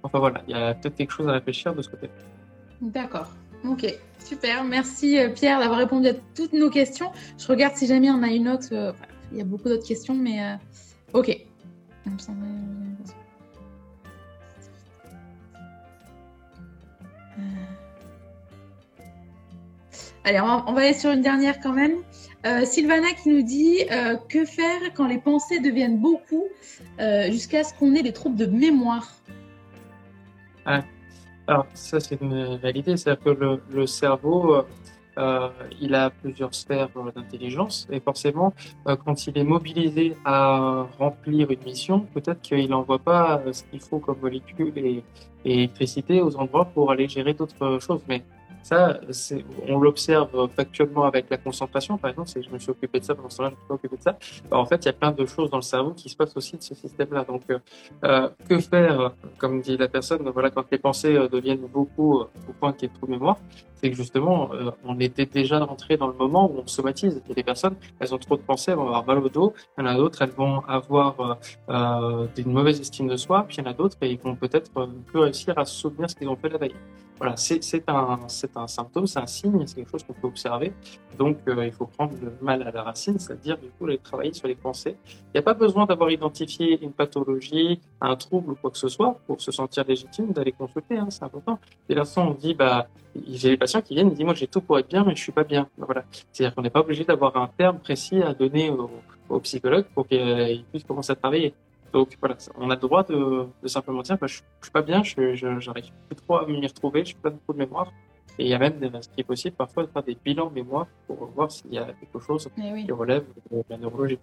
Enfin 0.02 0.20
voilà, 0.20 0.44
il 0.48 0.56
y 0.56 0.58
a 0.58 0.76
peut-être 0.76 0.96
quelque 0.96 1.12
chose 1.12 1.28
à 1.28 1.34
réfléchir 1.34 1.76
de 1.76 1.82
ce 1.82 1.90
côté. 1.90 2.10
D'accord. 2.80 3.28
Ok, 3.66 3.94
super. 4.18 4.64
Merci 4.64 5.20
euh, 5.20 5.28
Pierre 5.28 5.60
d'avoir 5.60 5.80
répondu 5.80 6.08
à 6.08 6.14
toutes 6.38 6.54
nos 6.54 6.70
questions. 6.70 7.12
Je 7.38 7.48
regarde 7.48 7.76
si 7.76 7.86
jamais 7.86 8.10
on 8.10 8.24
a 8.24 8.30
une 8.30 8.48
autre. 8.48 8.70
Euh, 8.72 8.94
il 9.34 9.40
y 9.40 9.42
a 9.42 9.46
beaucoup 9.46 9.68
d'autres 9.68 9.88
questions, 9.88 10.16
mais 10.16 10.58
ok. 11.14 11.38
Allez, 20.24 20.40
on 20.40 20.74
va, 20.74 20.82
aller 20.82 20.94
sur 20.94 21.12
une 21.12 21.22
dernière 21.22 21.60
quand 21.60 21.74
même. 21.74 21.96
Euh, 22.46 22.64
Sylvana 22.66 23.12
qui 23.14 23.30
nous 23.30 23.42
dit 23.42 23.80
euh, 23.92 24.18
que 24.30 24.46
faire 24.46 24.94
quand 24.96 25.08
les 25.08 25.18
pensées 25.18 25.60
deviennent 25.60 26.00
beaucoup 26.00 26.46
euh, 27.00 27.32
jusqu'à 27.32 27.64
ce 27.64 27.74
qu'on 27.74 27.96
ait 27.96 28.04
des 28.04 28.14
troubles 28.14 28.36
de 28.36 28.46
mémoire? 28.46 29.08
Ah, 30.66 30.82
alors 31.48 31.66
ça 31.74 32.00
c'est 32.00 32.22
une 32.22 32.60
réalité, 32.62 32.98
c'est-à-dire 32.98 33.24
que 33.24 33.60
le, 33.74 33.88
cerveau, 33.88 34.64
il 35.80 35.96
a 35.96 36.12
plusieurs 36.12 36.54
sphères 36.54 36.90
d'intelligence 37.16 37.88
et 37.92 38.00
forcément 38.00 38.54
quand 38.86 39.26
il 39.26 39.38
est 39.40 39.44
mobilisé 39.44 40.16
à 40.24 40.88
remplir 41.00 41.50
une 41.50 41.64
mission, 41.64 42.02
peut-être 42.14 42.42
qu'il 42.42 42.70
n'envoie 42.70 43.00
pas 43.00 43.42
ce 43.52 43.64
qu'il 43.64 43.82
faut 43.82 44.00
comme 44.00 44.20
molécules 44.20 44.74
et, 44.76 45.04
et 45.46 45.54
électricité 45.54 46.22
aux 46.22 46.36
endroits 46.38 46.66
pour 46.66 46.92
aller 46.92 47.08
gérer 47.08 47.34
d'autres 47.34 47.80
choses. 47.80 48.02
Mais 48.08 48.24
ça, 48.64 49.00
on 49.68 49.80
l'observe 49.80 50.50
factuellement 50.56 51.06
avec 51.06 51.30
la 51.30 51.38
concentration, 51.38 51.98
par 51.98 52.12
exemple. 52.12 52.30
Je 52.30 52.50
me 52.50 52.60
suis 52.60 52.72
occupé 52.72 53.00
de 53.00 53.06
ça 53.06 53.16
pendant 53.16 53.30
ce 53.30 53.38
temps-là, 53.38 53.50
je 53.50 53.56
me 53.56 53.66
suis 53.66 53.74
occupé 53.74 53.98
de 53.98 54.02
ça. 54.02 54.18
Bah, 54.50 54.58
en 54.58 54.66
fait, 54.66 54.84
il 54.84 54.86
y 54.86 54.90
a 54.90 54.94
plein 54.94 55.12
de 55.12 55.26
choses 55.26 55.50
dans 55.50 55.58
le 55.58 55.64
cerveau 55.64 55.92
qui 55.92 56.10
se 56.10 56.16
passent 56.16 56.36
aussi 56.36 56.58
de 56.58 56.62
ce 56.62 56.76
système-là. 56.76 57.24
Donc, 57.24 57.44
euh, 57.50 57.60
euh 58.04 58.30
que 58.48 58.60
faire, 58.60 59.14
comme 59.38 59.62
dit 59.62 59.78
la 59.78 59.88
personne, 59.88 60.30
voilà, 60.30 60.50
quand 60.50 60.66
les 60.72 60.78
pensées 60.78 61.16
euh, 61.16 61.28
deviennent 61.28 61.68
beaucoup 61.68 62.20
euh, 62.20 62.30
au 62.50 62.54
point 62.54 62.74
qu'il 62.74 62.90
y 62.90 62.92
ait 62.92 62.96
trop 62.96 63.08
mémoire, 63.08 63.38
c'est 63.76 63.90
que 63.90 63.96
justement, 63.98 64.52
on 64.86 65.00
était 65.00 65.26
déjà 65.26 65.58
rentré 65.58 65.98
dans 65.98 66.06
le 66.06 66.14
moment 66.14 66.52
où 66.52 66.60
on 66.60 66.68
somatise. 66.68 67.20
Il 67.26 67.30
y 67.30 67.32
a 67.32 67.36
des 67.36 67.44
personnes, 67.44 67.76
elles 68.00 68.14
ont 68.14 68.20
trop 68.20 68.38
de 68.38 68.44
pensées, 68.44 68.72
elles 68.72 68.78
vont 68.78 68.86
avoir 68.86 69.08
mal 69.08 69.18
au 69.18 69.30
dos. 69.30 69.54
Il 69.76 69.82
y 69.82 69.84
en 69.84 69.90
a 69.90 69.96
d'autres, 69.96 70.22
elles 70.22 70.30
vont 70.30 70.60
avoir 70.68 71.40
euh, 71.68 72.28
une 72.38 72.54
mauvaise 72.54 72.80
estime 72.80 73.08
de 73.08 73.18
soi. 73.18 73.44
Puis 73.48 73.58
il 73.58 73.64
y 73.64 73.68
en 73.68 73.72
a 73.72 73.74
d'autres, 73.74 73.98
et 74.02 74.12
ils 74.12 74.20
vont 74.20 74.36
peut-être 74.36 74.72
plus 75.08 75.20
réussir 75.20 75.58
à 75.58 75.66
se 75.66 75.74
souvenir 75.74 76.12
ce 76.12 76.16
qu'ils 76.16 76.30
ont 76.30 76.36
fait 76.36 76.50
la 76.50 76.60
veille. 76.60 76.76
Voilà, 77.22 77.38
c'est 77.38 77.88
un, 77.88 78.18
un 78.56 78.68
symptôme, 78.68 79.06
c'est 79.06 79.20
un 79.20 79.28
signe, 79.28 79.68
c'est 79.68 79.76
quelque 79.76 79.92
chose 79.92 80.04
qu'on 80.04 80.14
peut 80.14 80.26
observer. 80.26 80.74
Donc, 81.20 81.38
euh, 81.48 81.68
il 81.68 81.72
faut 81.72 81.86
prendre 81.86 82.14
le 82.20 82.34
mal 82.42 82.64
à 82.64 82.72
la 82.72 82.82
racine, 82.82 83.20
c'est-à-dire, 83.20 83.60
du 83.60 83.68
coup, 83.70 83.86
aller 83.86 84.00
travailler 84.00 84.34
sur 84.34 84.48
les 84.48 84.56
pensées. 84.56 84.96
Il 85.06 85.36
n'y 85.36 85.40
a 85.40 85.44
pas 85.44 85.54
besoin 85.54 85.86
d'avoir 85.86 86.10
identifié 86.10 86.82
une 86.82 86.92
pathologie, 86.92 87.80
un 88.02 88.16
trouble 88.16 88.54
ou 88.54 88.56
quoi 88.56 88.72
que 88.72 88.78
ce 88.80 88.88
soit 88.88 89.20
pour 89.28 89.40
se 89.40 89.52
sentir 89.52 89.84
légitime 89.88 90.34
d'aller 90.34 90.52
consulter, 90.52 90.98
hein, 90.98 91.10
c'est 91.12 91.24
important. 91.24 91.60
Et 91.88 91.94
l'instant, 91.94 92.30
on 92.30 92.34
dit, 92.34 92.56
bah, 92.56 92.88
j'ai 93.30 93.50
des 93.50 93.58
patients 93.58 93.84
qui 93.84 93.94
viennent 93.94 94.08
et 94.08 94.16
disent, 94.16 94.26
moi, 94.26 94.34
j'ai 94.34 94.48
tout 94.48 94.62
pour 94.62 94.80
être 94.80 94.90
bien, 94.90 95.04
mais 95.06 95.16
je 95.16 95.22
suis 95.22 95.32
pas 95.32 95.44
bien. 95.44 95.68
Voilà. 95.78 96.04
C'est-à-dire 96.32 96.56
qu'on 96.56 96.64
n'est 96.64 96.72
pas 96.72 96.80
obligé 96.80 97.04
d'avoir 97.04 97.38
un 97.38 97.52
terme 97.56 97.78
précis 97.78 98.20
à 98.24 98.34
donner 98.34 98.72
au, 98.72 98.90
au 99.30 99.40
psychologue 99.42 99.86
pour 99.94 100.08
qu'il 100.08 100.66
puisse 100.72 100.86
commencer 100.86 101.12
à 101.12 101.16
travailler. 101.16 101.54
Donc 101.94 102.18
voilà, 102.20 102.38
on 102.58 102.70
a 102.70 102.76
le 102.76 102.80
droit 102.80 103.04
de, 103.04 103.48
simplement 103.66 104.02
dire, 104.02 104.18
bah, 104.18 104.28
je, 104.28 104.38
je 104.38 104.66
suis 104.66 104.72
pas 104.72 104.82
bien, 104.82 105.04
je 105.04 105.36
j'arrive 105.36 105.92
plus 106.08 106.16
trop 106.16 106.38
à 106.38 106.48
m'y 106.48 106.66
retrouver, 106.66 107.02
je 107.02 107.08
suis 107.08 107.16
pas 107.16 107.32
trop 107.32 107.54
de 107.54 107.58
mémoire. 107.58 107.92
Et 108.40 108.46
il 108.46 108.50
y 108.50 108.54
a 108.54 108.60
même 108.60 108.80
ce 109.02 109.10
qui 109.10 109.20
est 109.20 109.24
possible 109.24 109.56
parfois 109.56 109.84
de 109.84 109.90
faire 109.90 110.04
des 110.04 110.18
bilans 110.24 110.50
mémoire 110.50 110.88
pour 111.06 111.26
voir 111.36 111.52
s'il 111.52 111.74
y 111.74 111.78
a 111.78 111.88
quelque 112.00 112.20
chose 112.26 112.48
eh 112.58 112.84
qui 112.84 112.92
relève 112.92 113.26
de 113.52 113.64
la 113.70 113.78
neurologie. 113.78 114.20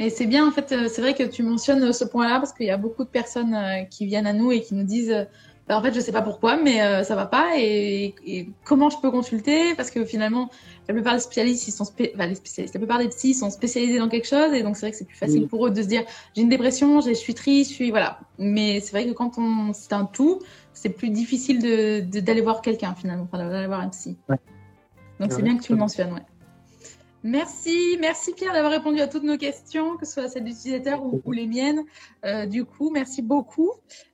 Et 0.00 0.10
c'est 0.10 0.26
bien, 0.26 0.46
en 0.46 0.50
fait, 0.50 0.70
euh, 0.72 0.88
c'est 0.88 1.00
vrai 1.00 1.14
que 1.14 1.24
tu 1.24 1.42
mentionnes 1.42 1.92
ce 1.92 2.04
point-là 2.04 2.38
parce 2.38 2.52
qu'il 2.52 2.66
y 2.66 2.70
a 2.70 2.76
beaucoup 2.76 3.04
de 3.04 3.08
personnes 3.08 3.54
euh, 3.54 3.82
qui 3.84 4.06
viennent 4.06 4.26
à 4.26 4.32
nous 4.32 4.52
et 4.52 4.60
qui 4.60 4.74
nous 4.74 4.84
disent 4.84 5.26
en 5.76 5.82
fait, 5.82 5.92
je 5.94 6.00
sais 6.00 6.12
pas 6.12 6.22
pourquoi, 6.22 6.56
mais 6.56 6.82
euh, 6.82 7.02
ça 7.02 7.14
va 7.14 7.26
pas. 7.26 7.58
Et, 7.58 8.48
comment 8.64 8.90
je 8.90 8.96
peux 9.00 9.10
consulter? 9.10 9.74
Parce 9.74 9.90
que 9.90 10.04
finalement, 10.04 10.50
la 10.88 10.94
plupart 10.94 11.14
des 11.14 11.20
spécialistes, 11.20 11.68
ils 11.68 11.72
sont 11.72 11.84
les 11.98 12.34
spécialistes, 12.34 12.74
la 12.74 12.80
plupart 12.80 12.98
des 12.98 13.08
psys 13.08 13.34
sont 13.34 13.50
spécialisés 13.50 13.98
dans 13.98 14.08
quelque 14.08 14.26
chose, 14.26 14.52
et 14.54 14.62
donc 14.62 14.76
c'est 14.76 14.86
vrai 14.86 14.90
que 14.92 14.96
c'est 14.96 15.04
plus 15.04 15.16
facile 15.16 15.46
pour 15.46 15.66
eux 15.66 15.70
de 15.70 15.82
se 15.82 15.88
dire 15.88 16.04
j'ai 16.34 16.42
une 16.42 16.48
dépression, 16.48 17.00
je 17.00 17.12
suis 17.12 17.34
triste, 17.34 17.70
je 17.70 17.74
suis 17.74 17.90
voilà. 17.90 18.20
Mais 18.38 18.80
c'est 18.80 18.92
vrai 18.92 19.06
que 19.06 19.12
quand 19.12 19.38
on 19.38 19.72
c'est 19.74 19.92
un 19.92 20.06
tout, 20.06 20.40
c'est 20.72 20.90
plus 20.90 21.10
difficile 21.10 21.62
de 21.62 22.00
d'aller 22.20 22.40
voir 22.40 22.62
quelqu'un 22.62 22.94
finalement, 22.94 23.28
enfin, 23.30 23.46
d'aller 23.46 23.66
voir 23.66 23.80
un 23.80 23.88
psy. 23.88 24.16
Donc 25.20 25.32
c'est 25.32 25.42
bien 25.42 25.58
que 25.58 25.62
tu 25.62 25.72
le 25.72 25.78
mentionnes, 25.78 26.12
ouais. 26.12 26.22
Merci, 27.24 27.98
merci 28.00 28.32
Pierre 28.32 28.52
d'avoir 28.52 28.72
répondu 28.72 29.00
à 29.00 29.08
toutes 29.08 29.24
nos 29.24 29.36
questions, 29.36 29.96
que 29.96 30.06
ce 30.06 30.12
soit 30.12 30.28
celles 30.28 30.44
d'utilisateurs 30.44 31.02
ou, 31.02 31.32
les 31.32 31.46
miennes. 31.46 31.82
Euh, 32.24 32.46
du 32.46 32.64
coup, 32.64 32.90
merci 32.90 33.22
beaucoup. 33.22 33.72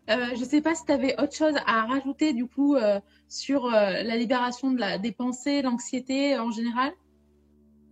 Euh, 0.09 0.14
je 0.35 0.40
ne 0.40 0.45
sais 0.45 0.62
pas 0.62 0.75
si 0.75 0.87
tu 0.87 0.93
avais 0.93 1.14
autre 1.21 1.35
chose 1.35 1.55
à 1.67 1.85
rajouter 1.85 2.33
du 2.33 2.47
coup 2.47 2.77
euh, 2.77 2.99
sur 3.29 3.67
la 3.67 4.17
libération 4.17 4.71
de 4.71 4.81
la, 4.81 4.99
des 4.99 5.12
pensées, 5.12 5.61
l'anxiété 5.61 6.38
en 6.38 6.51
général? 6.51 6.93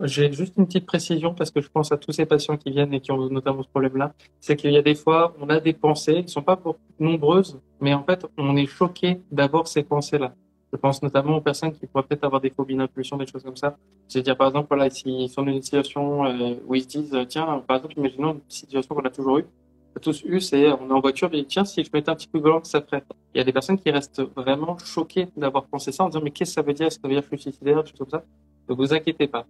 J'ai 0.00 0.32
juste 0.32 0.54
une 0.56 0.66
petite 0.66 0.86
précision 0.86 1.34
parce 1.34 1.50
que 1.50 1.60
je 1.60 1.68
pense 1.68 1.92
à 1.92 1.96
tous 1.96 2.12
ces 2.12 2.26
patients 2.26 2.56
qui 2.56 2.70
viennent 2.70 2.92
et 2.92 3.00
qui 3.00 3.12
ont 3.12 3.28
notamment 3.28 3.62
ce 3.62 3.68
problème-là. 3.68 4.14
C'est 4.40 4.56
qu'il 4.56 4.72
y 4.72 4.76
a 4.76 4.82
des 4.82 4.94
fois, 4.94 5.36
on 5.40 5.48
a 5.48 5.60
des 5.60 5.74
pensées 5.74 6.14
qui 6.14 6.24
ne 6.24 6.28
sont 6.28 6.42
pas 6.42 6.60
nombreuses, 6.98 7.60
mais 7.80 7.94
en 7.94 8.02
fait, 8.02 8.26
on 8.36 8.56
est 8.56 8.66
choqué 8.66 9.20
d'avoir 9.30 9.68
ces 9.68 9.82
pensées-là. 9.82 10.34
Je 10.72 10.78
pense 10.78 11.02
notamment 11.02 11.36
aux 11.36 11.40
personnes 11.40 11.72
qui 11.72 11.86
pourraient 11.86 12.04
peut-être 12.04 12.24
avoir 12.24 12.40
des 12.40 12.50
phobies 12.50 12.76
d'impulsion, 12.76 13.18
des 13.18 13.26
choses 13.26 13.42
comme 13.42 13.56
ça. 13.56 13.76
C'est-à-dire, 14.08 14.36
par 14.36 14.48
exemple, 14.48 14.68
voilà, 14.68 14.88
s'ils 14.88 15.28
sont 15.28 15.42
dans 15.42 15.52
une 15.52 15.60
situation 15.60 16.24
euh, 16.24 16.54
où 16.66 16.74
ils 16.74 16.82
se 16.82 16.88
disent, 16.88 17.16
tiens, 17.28 17.62
par 17.66 17.76
exemple, 17.76 17.94
imaginons 17.98 18.32
une 18.34 18.40
situation 18.48 18.94
qu'on 18.94 19.04
a 19.04 19.10
toujours 19.10 19.38
eue. 19.38 19.46
On 19.94 19.98
a 19.98 20.00
tous 20.00 20.22
eu, 20.24 20.40
c'est, 20.40 20.72
on 20.72 20.88
est 20.88 20.92
en 20.92 21.00
voiture, 21.00 21.28
et 21.34 21.44
tiens, 21.44 21.66
si 21.66 21.84
je 21.84 21.90
mettais 21.92 22.10
un 22.10 22.14
petit 22.14 22.26
peu 22.26 22.38
de 22.38 22.44
blanc, 22.44 22.64
ça 22.64 22.80
ferait. 22.80 23.04
Il 23.34 23.38
y 23.38 23.40
a 23.42 23.44
des 23.44 23.52
personnes 23.52 23.78
qui 23.78 23.90
restent 23.90 24.22
vraiment 24.34 24.78
choquées 24.78 25.28
d'avoir 25.36 25.64
pensé 25.66 25.92
ça 25.92 26.04
en 26.04 26.08
disant, 26.08 26.22
mais 26.24 26.30
qu'est-ce 26.30 26.52
que 26.52 26.54
ça 26.54 26.62
veut 26.62 26.72
dire? 26.72 26.86
Est-ce 26.86 26.96
que 26.96 27.02
ça 27.02 27.08
veut 27.08 27.14
dire 27.14 27.28
que 27.28 27.36
je 27.36 27.42
suis 27.42 27.52
suicidaire, 27.52 27.86
choses 27.86 27.98
comme 27.98 28.08
ça? 28.08 28.24
Ne 28.68 28.74
vous 28.74 28.94
inquiétez 28.94 29.26
pas. 29.26 29.44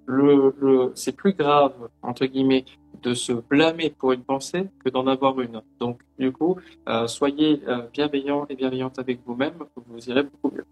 C'est 0.95 1.15
plus 1.15 1.35
grave, 1.35 1.75
entre 2.03 2.27
guillemets, 2.27 2.65
de 3.03 3.15
se 3.15 3.33
blâmer 3.33 3.91
pour 3.91 4.13
une 4.13 4.23
pensée 4.23 4.69
que 4.85 4.91
d'en 4.91 5.07
avoir 5.07 5.41
une. 5.41 5.63
Donc, 5.79 6.01
du 6.19 6.33
coup, 6.33 6.57
euh, 6.89 7.07
soyez 7.07 7.61
euh, 7.69 7.83
bienveillants 7.93 8.47
et 8.49 8.57
bienveillantes 8.57 8.99
avec 8.99 9.21
vous-même, 9.25 9.55
vous 9.87 10.09
irez 10.09 10.25
beaucoup 10.25 10.55
mieux. 10.55 10.65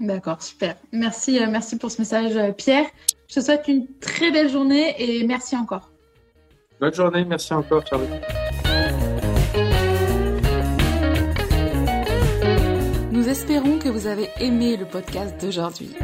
D'accord, 0.00 0.42
super. 0.42 0.76
Merci, 0.92 1.38
euh, 1.38 1.46
merci 1.48 1.76
pour 1.76 1.90
ce 1.90 2.00
message, 2.00 2.34
euh, 2.34 2.52
Pierre. 2.52 2.86
Je 3.28 3.34
te 3.34 3.40
souhaite 3.40 3.68
une 3.68 3.86
très 4.00 4.30
belle 4.30 4.48
journée 4.48 4.94
et 4.98 5.24
merci 5.26 5.54
encore. 5.56 5.90
Bonne 6.80 6.94
journée, 6.94 7.24
merci 7.26 7.52
encore 7.52 7.86
Charlotte. 7.86 8.08
Nous 13.12 13.28
espérons 13.28 13.78
que 13.78 13.90
vous 13.90 14.06
avez 14.06 14.30
aimé 14.40 14.78
le 14.78 14.86
podcast 14.86 15.38
d'aujourd'hui. 15.38 15.94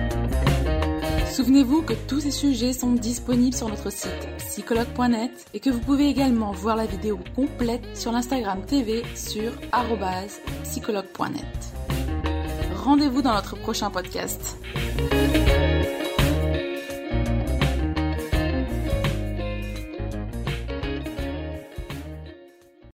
Souvenez-vous 1.32 1.82
que 1.82 1.94
tous 2.06 2.20
ces 2.20 2.30
sujets 2.30 2.74
sont 2.74 2.92
disponibles 2.92 3.56
sur 3.56 3.68
notre 3.68 3.90
site 3.90 4.28
psychologue.net 4.38 5.46
et 5.54 5.60
que 5.60 5.70
vous 5.70 5.80
pouvez 5.80 6.08
également 6.08 6.52
voir 6.52 6.76
la 6.76 6.84
vidéo 6.84 7.18
complète 7.34 7.96
sur 7.96 8.12
l'Instagram 8.12 8.64
TV 8.66 9.02
sur 9.14 9.52
psychologue.net. 10.62 12.05
Rendez-vous 12.86 13.20
dans 13.20 13.34
notre 13.34 13.56
prochain 13.56 13.90
podcast. 13.90 14.56